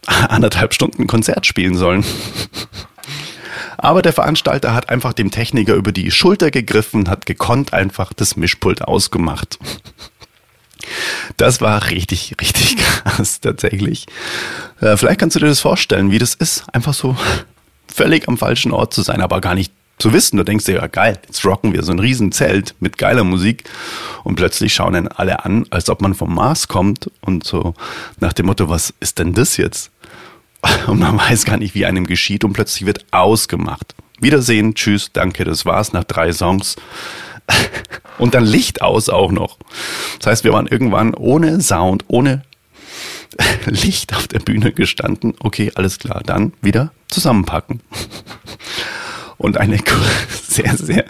anderthalb 0.05 0.73
Stunden 0.73 1.07
Konzert 1.07 1.45
spielen 1.45 1.75
sollen. 1.75 2.05
Aber 3.81 4.01
der 4.01 4.13
Veranstalter 4.13 4.73
hat 4.73 4.89
einfach 4.89 5.13
dem 5.13 5.31
Techniker 5.31 5.73
über 5.73 5.91
die 5.91 6.11
Schulter 6.11 6.51
gegriffen, 6.51 7.09
hat 7.09 7.25
gekonnt 7.25 7.73
einfach 7.73 8.13
das 8.13 8.35
Mischpult 8.35 8.81
ausgemacht. 8.81 9.57
Das 11.37 11.61
war 11.61 11.89
richtig, 11.89 12.35
richtig 12.41 12.77
krass 13.03 13.39
tatsächlich. 13.39 14.05
Äh, 14.81 14.97
vielleicht 14.97 15.19
kannst 15.19 15.35
du 15.35 15.39
dir 15.39 15.47
das 15.47 15.61
vorstellen, 15.61 16.11
wie 16.11 16.19
das 16.19 16.33
ist, 16.35 16.63
einfach 16.73 16.93
so 16.93 17.15
völlig 17.87 18.27
am 18.27 18.37
falschen 18.37 18.71
Ort 18.71 18.93
zu 18.93 19.01
sein, 19.01 19.21
aber 19.21 19.39
gar 19.41 19.55
nicht 19.55 19.71
zu 19.97 20.13
wissen. 20.13 20.37
Du 20.37 20.43
denkst 20.43 20.65
dir, 20.65 20.75
ja 20.75 20.87
geil, 20.87 21.19
jetzt 21.25 21.45
rocken 21.45 21.73
wir 21.73 21.83
so 21.83 21.91
ein 21.91 21.99
Riesenzelt 21.99 22.75
mit 22.79 22.97
geiler 22.97 23.23
Musik 23.23 23.69
und 24.23 24.35
plötzlich 24.35 24.73
schauen 24.73 24.93
dann 24.93 25.07
alle 25.07 25.45
an, 25.45 25.65
als 25.69 25.89
ob 25.89 26.01
man 26.01 26.15
vom 26.15 26.33
Mars 26.33 26.67
kommt 26.67 27.11
und 27.21 27.45
so 27.45 27.73
nach 28.19 28.33
dem 28.33 28.47
Motto, 28.47 28.69
was 28.69 28.93
ist 28.99 29.19
denn 29.19 29.33
das 29.33 29.57
jetzt? 29.57 29.91
Und 30.87 30.99
man 30.99 31.17
weiß 31.17 31.45
gar 31.45 31.57
nicht, 31.57 31.75
wie 31.75 31.85
einem 31.85 32.05
geschieht 32.05 32.43
und 32.43 32.53
plötzlich 32.53 32.85
wird 32.85 33.05
ausgemacht. 33.11 33.95
Wiedersehen, 34.19 34.75
tschüss, 34.75 35.11
danke, 35.13 35.45
das 35.45 35.65
war's 35.65 35.93
nach 35.93 36.03
drei 36.03 36.33
Songs. 36.33 36.75
Und 38.17 38.33
dann 38.33 38.45
Licht 38.45 38.81
aus 38.81 39.07
auch 39.07 39.31
noch. 39.31 39.57
Das 40.19 40.27
heißt, 40.27 40.43
wir 40.43 40.51
waren 40.51 40.67
irgendwann 40.67 41.13
ohne 41.13 41.61
Sound, 41.61 42.03
ohne 42.07 42.43
Licht 43.65 44.13
auf 44.13 44.27
der 44.27 44.39
Bühne 44.39 44.73
gestanden. 44.73 45.35
Okay, 45.39 45.71
alles 45.75 45.99
klar, 45.99 46.21
dann 46.25 46.53
wieder 46.61 46.91
zusammenpacken. 47.07 47.81
Und 49.37 49.57
eine 49.57 49.79
sehr, 50.47 50.75
sehr, 50.75 51.05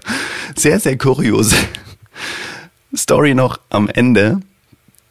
sehr, 0.56 0.80
sehr 0.80 0.98
kuriose 0.98 1.56
Story 2.96 3.34
noch 3.34 3.60
am 3.70 3.90
Ende. 3.90 4.42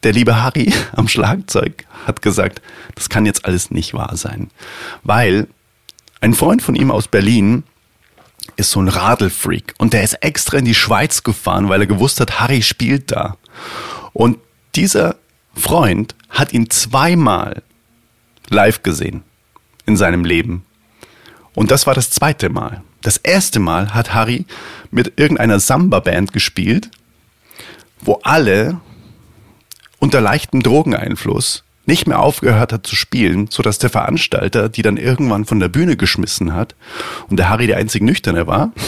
Der 0.03 0.13
liebe 0.13 0.41
Harry 0.41 0.73
am 0.93 1.07
Schlagzeug 1.07 1.85
hat 2.05 2.21
gesagt, 2.21 2.61
das 2.95 3.09
kann 3.09 3.25
jetzt 3.25 3.45
alles 3.45 3.71
nicht 3.71 3.93
wahr 3.93 4.15
sein. 4.15 4.49
Weil 5.03 5.47
ein 6.21 6.33
Freund 6.33 6.61
von 6.61 6.75
ihm 6.75 6.91
aus 6.91 7.07
Berlin 7.07 7.63
ist 8.55 8.71
so 8.71 8.81
ein 8.81 8.87
Radelfreak 8.87 9.73
und 9.77 9.93
der 9.93 10.03
ist 10.03 10.15
extra 10.15 10.57
in 10.57 10.65
die 10.65 10.75
Schweiz 10.75 11.23
gefahren, 11.23 11.69
weil 11.69 11.81
er 11.81 11.87
gewusst 11.87 12.19
hat, 12.19 12.39
Harry 12.39 12.61
spielt 12.61 13.11
da. 13.11 13.37
Und 14.13 14.37
dieser 14.75 15.15
Freund 15.53 16.15
hat 16.29 16.53
ihn 16.53 16.69
zweimal 16.69 17.61
live 18.49 18.83
gesehen 18.83 19.23
in 19.85 19.97
seinem 19.97 20.25
Leben. 20.25 20.65
Und 21.53 21.71
das 21.71 21.87
war 21.87 21.93
das 21.93 22.09
zweite 22.09 22.49
Mal. 22.49 22.83
Das 23.01 23.17
erste 23.17 23.59
Mal 23.59 23.93
hat 23.93 24.13
Harry 24.13 24.45
mit 24.91 25.13
irgendeiner 25.19 25.59
Samba-Band 25.59 26.33
gespielt, 26.33 26.89
wo 28.01 28.19
alle 28.23 28.79
unter 29.99 30.21
leichtem 30.21 30.63
Drogeneinfluss 30.63 31.63
nicht 31.85 32.07
mehr 32.07 32.19
aufgehört 32.19 32.71
hat 32.71 32.87
zu 32.87 32.95
spielen, 32.95 33.47
so 33.49 33.63
dass 33.63 33.79
der 33.79 33.89
Veranstalter 33.89 34.69
die 34.69 34.83
dann 34.83 34.97
irgendwann 34.97 35.45
von 35.45 35.59
der 35.59 35.69
Bühne 35.69 35.97
geschmissen 35.97 36.53
hat 36.53 36.75
und 37.29 37.37
der 37.37 37.49
Harry 37.49 37.67
der 37.67 37.77
einzig 37.77 38.01
Nüchterne 38.01 38.47
war. 38.47 38.71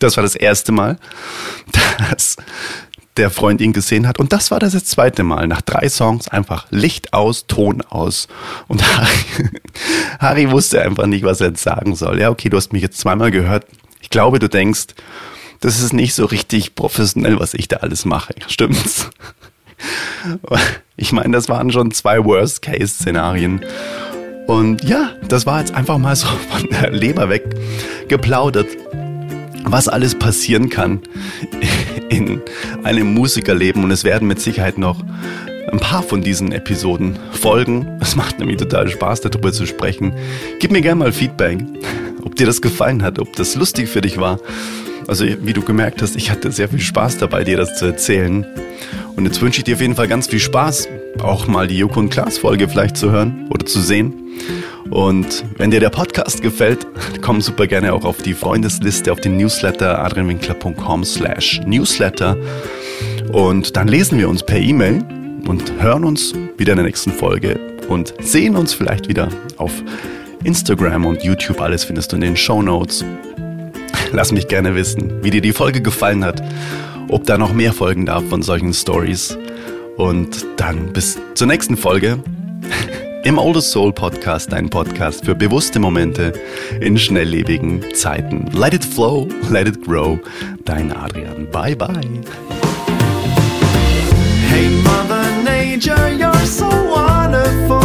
Das 0.00 0.16
war 0.16 0.24
das 0.24 0.34
erste 0.34 0.72
Mal, 0.72 0.98
dass 2.10 2.36
der 3.16 3.30
Freund 3.30 3.60
ihn 3.60 3.72
gesehen 3.72 4.08
hat. 4.08 4.18
Und 4.18 4.32
das 4.32 4.50
war 4.50 4.58
das, 4.58 4.72
das 4.72 4.84
zweite 4.84 5.22
Mal. 5.22 5.46
Nach 5.46 5.62
drei 5.62 5.88
Songs 5.88 6.28
einfach 6.28 6.66
Licht 6.70 7.12
aus, 7.12 7.46
Ton 7.46 7.80
aus. 7.80 8.26
Und 8.66 8.82
Harry, 8.96 9.50
Harry 10.18 10.50
wusste 10.50 10.82
einfach 10.82 11.06
nicht, 11.06 11.24
was 11.24 11.40
er 11.40 11.48
jetzt 11.48 11.62
sagen 11.62 11.94
soll. 11.94 12.20
Ja, 12.20 12.30
okay, 12.30 12.48
du 12.50 12.56
hast 12.56 12.72
mich 12.72 12.82
jetzt 12.82 12.98
zweimal 12.98 13.30
gehört. 13.30 13.66
Ich 14.00 14.10
glaube, 14.10 14.40
du 14.40 14.48
denkst, 14.48 14.88
das 15.60 15.80
ist 15.80 15.92
nicht 15.92 16.14
so 16.14 16.26
richtig 16.26 16.74
professionell, 16.74 17.38
was 17.38 17.54
ich 17.54 17.68
da 17.68 17.76
alles 17.76 18.04
mache. 18.04 18.34
Stimmt's? 18.48 19.10
Ich 20.96 21.10
meine, 21.10 21.32
das 21.32 21.48
waren 21.48 21.72
schon 21.72 21.90
zwei 21.90 22.24
Worst-Case-Szenarien. 22.24 23.60
Und 24.46 24.84
ja, 24.84 25.10
das 25.28 25.44
war 25.44 25.58
jetzt 25.58 25.74
einfach 25.74 25.98
mal 25.98 26.14
so 26.14 26.28
von 26.28 26.68
der 26.70 26.92
Leber 26.92 27.28
weg 27.28 27.42
geplaudert, 28.06 28.68
was 29.64 29.88
alles 29.88 30.14
passieren 30.14 30.68
kann 30.68 31.00
in 32.10 32.40
einem 32.84 33.12
Musikerleben. 33.12 33.82
Und 33.82 33.90
es 33.90 34.04
werden 34.04 34.28
mit 34.28 34.40
Sicherheit 34.40 34.78
noch 34.78 35.02
ein 35.72 35.80
paar 35.80 36.02
von 36.02 36.22
diesen 36.22 36.52
Episoden 36.52 37.18
folgen. 37.32 37.98
Es 38.00 38.14
macht 38.14 38.38
nämlich 38.38 38.58
total 38.58 38.88
Spaß, 38.88 39.22
darüber 39.22 39.52
zu 39.52 39.66
sprechen. 39.66 40.12
Gib 40.60 40.70
mir 40.70 40.80
gerne 40.80 41.00
mal 41.00 41.12
Feedback, 41.12 41.58
ob 42.22 42.36
dir 42.36 42.46
das 42.46 42.62
gefallen 42.62 43.02
hat, 43.02 43.18
ob 43.18 43.34
das 43.34 43.56
lustig 43.56 43.88
für 43.88 44.00
dich 44.00 44.18
war. 44.18 44.38
Also 45.06 45.24
wie 45.24 45.52
du 45.52 45.62
gemerkt 45.62 46.00
hast, 46.02 46.16
ich 46.16 46.30
hatte 46.30 46.52
sehr 46.52 46.68
viel 46.68 46.80
Spaß 46.80 47.18
dabei, 47.18 47.44
dir 47.44 47.56
das 47.56 47.76
zu 47.76 47.86
erzählen. 47.86 48.46
Und 49.16 49.26
jetzt 49.26 49.40
wünsche 49.40 49.58
ich 49.58 49.64
dir 49.64 49.74
auf 49.74 49.80
jeden 49.80 49.94
Fall 49.94 50.08
ganz 50.08 50.26
viel 50.26 50.40
Spaß, 50.40 50.88
auch 51.22 51.46
mal 51.46 51.68
die 51.68 51.78
Joko 51.78 52.00
und 52.00 52.10
Klaas 52.10 52.38
Folge 52.38 52.68
vielleicht 52.68 52.96
zu 52.96 53.10
hören 53.10 53.46
oder 53.50 53.64
zu 53.64 53.80
sehen. 53.80 54.12
Und 54.90 55.44
wenn 55.56 55.70
dir 55.70 55.80
der 55.80 55.90
Podcast 55.90 56.42
gefällt, 56.42 56.86
komm 57.20 57.40
super 57.40 57.66
gerne 57.66 57.92
auch 57.92 58.04
auf 58.04 58.22
die 58.22 58.34
Freundesliste, 58.34 59.12
auf 59.12 59.20
den 59.20 59.36
Newsletter 59.36 60.04
adrianwinkler.com 60.04 61.04
slash 61.04 61.60
newsletter. 61.66 62.36
Und 63.32 63.76
dann 63.76 63.88
lesen 63.88 64.18
wir 64.18 64.28
uns 64.28 64.42
per 64.42 64.58
E-Mail 64.58 65.04
und 65.46 65.72
hören 65.80 66.04
uns 66.04 66.34
wieder 66.56 66.72
in 66.72 66.78
der 66.78 66.86
nächsten 66.86 67.12
Folge 67.12 67.58
und 67.88 68.14
sehen 68.20 68.56
uns 68.56 68.74
vielleicht 68.74 69.08
wieder 69.08 69.28
auf 69.56 69.72
Instagram 70.42 71.06
und 71.06 71.22
YouTube. 71.22 71.60
Alles 71.60 71.84
findest 71.84 72.12
du 72.12 72.16
in 72.16 72.22
den 72.22 72.36
Show 72.36 72.62
Notes. 72.62 73.04
Lass 74.12 74.32
mich 74.32 74.48
gerne 74.48 74.74
wissen, 74.74 75.22
wie 75.22 75.30
dir 75.30 75.40
die 75.40 75.52
Folge 75.52 75.80
gefallen 75.80 76.24
hat, 76.24 76.42
ob 77.14 77.24
da 77.26 77.38
noch 77.38 77.52
mehr 77.52 77.72
folgen 77.72 78.06
darf 78.06 78.24
von 78.28 78.42
solchen 78.42 78.74
Stories. 78.74 79.38
Und 79.96 80.44
dann 80.56 80.92
bis 80.92 81.16
zur 81.34 81.46
nächsten 81.46 81.76
Folge 81.76 82.18
im 83.24 83.38
Oldest 83.38 83.70
Soul 83.70 83.92
Podcast, 83.92 84.50
dein 84.50 84.68
Podcast 84.68 85.24
für 85.24 85.36
bewusste 85.36 85.78
Momente 85.78 86.32
in 86.80 86.98
schnelllebigen 86.98 87.84
Zeiten. 87.94 88.50
Let 88.52 88.74
it 88.74 88.84
flow, 88.84 89.28
let 89.48 89.68
it 89.68 89.80
grow. 89.86 90.18
Dein 90.64 90.90
Adrian. 90.90 91.48
Bye 91.52 91.76
bye. 91.76 92.00
Hey, 94.48 94.68
Mother 94.82 95.24
Nature, 95.44 96.16
you're 96.18 96.46
so 96.46 96.66
wonderful. 96.66 97.80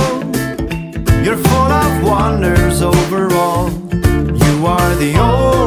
You're 1.24 1.38
full 1.38 1.72
of 1.72 2.04
wonders 2.04 2.82
overall. 2.82 3.70
You 3.92 4.66
are 4.66 4.96
the 4.96 5.20
only 5.20 5.59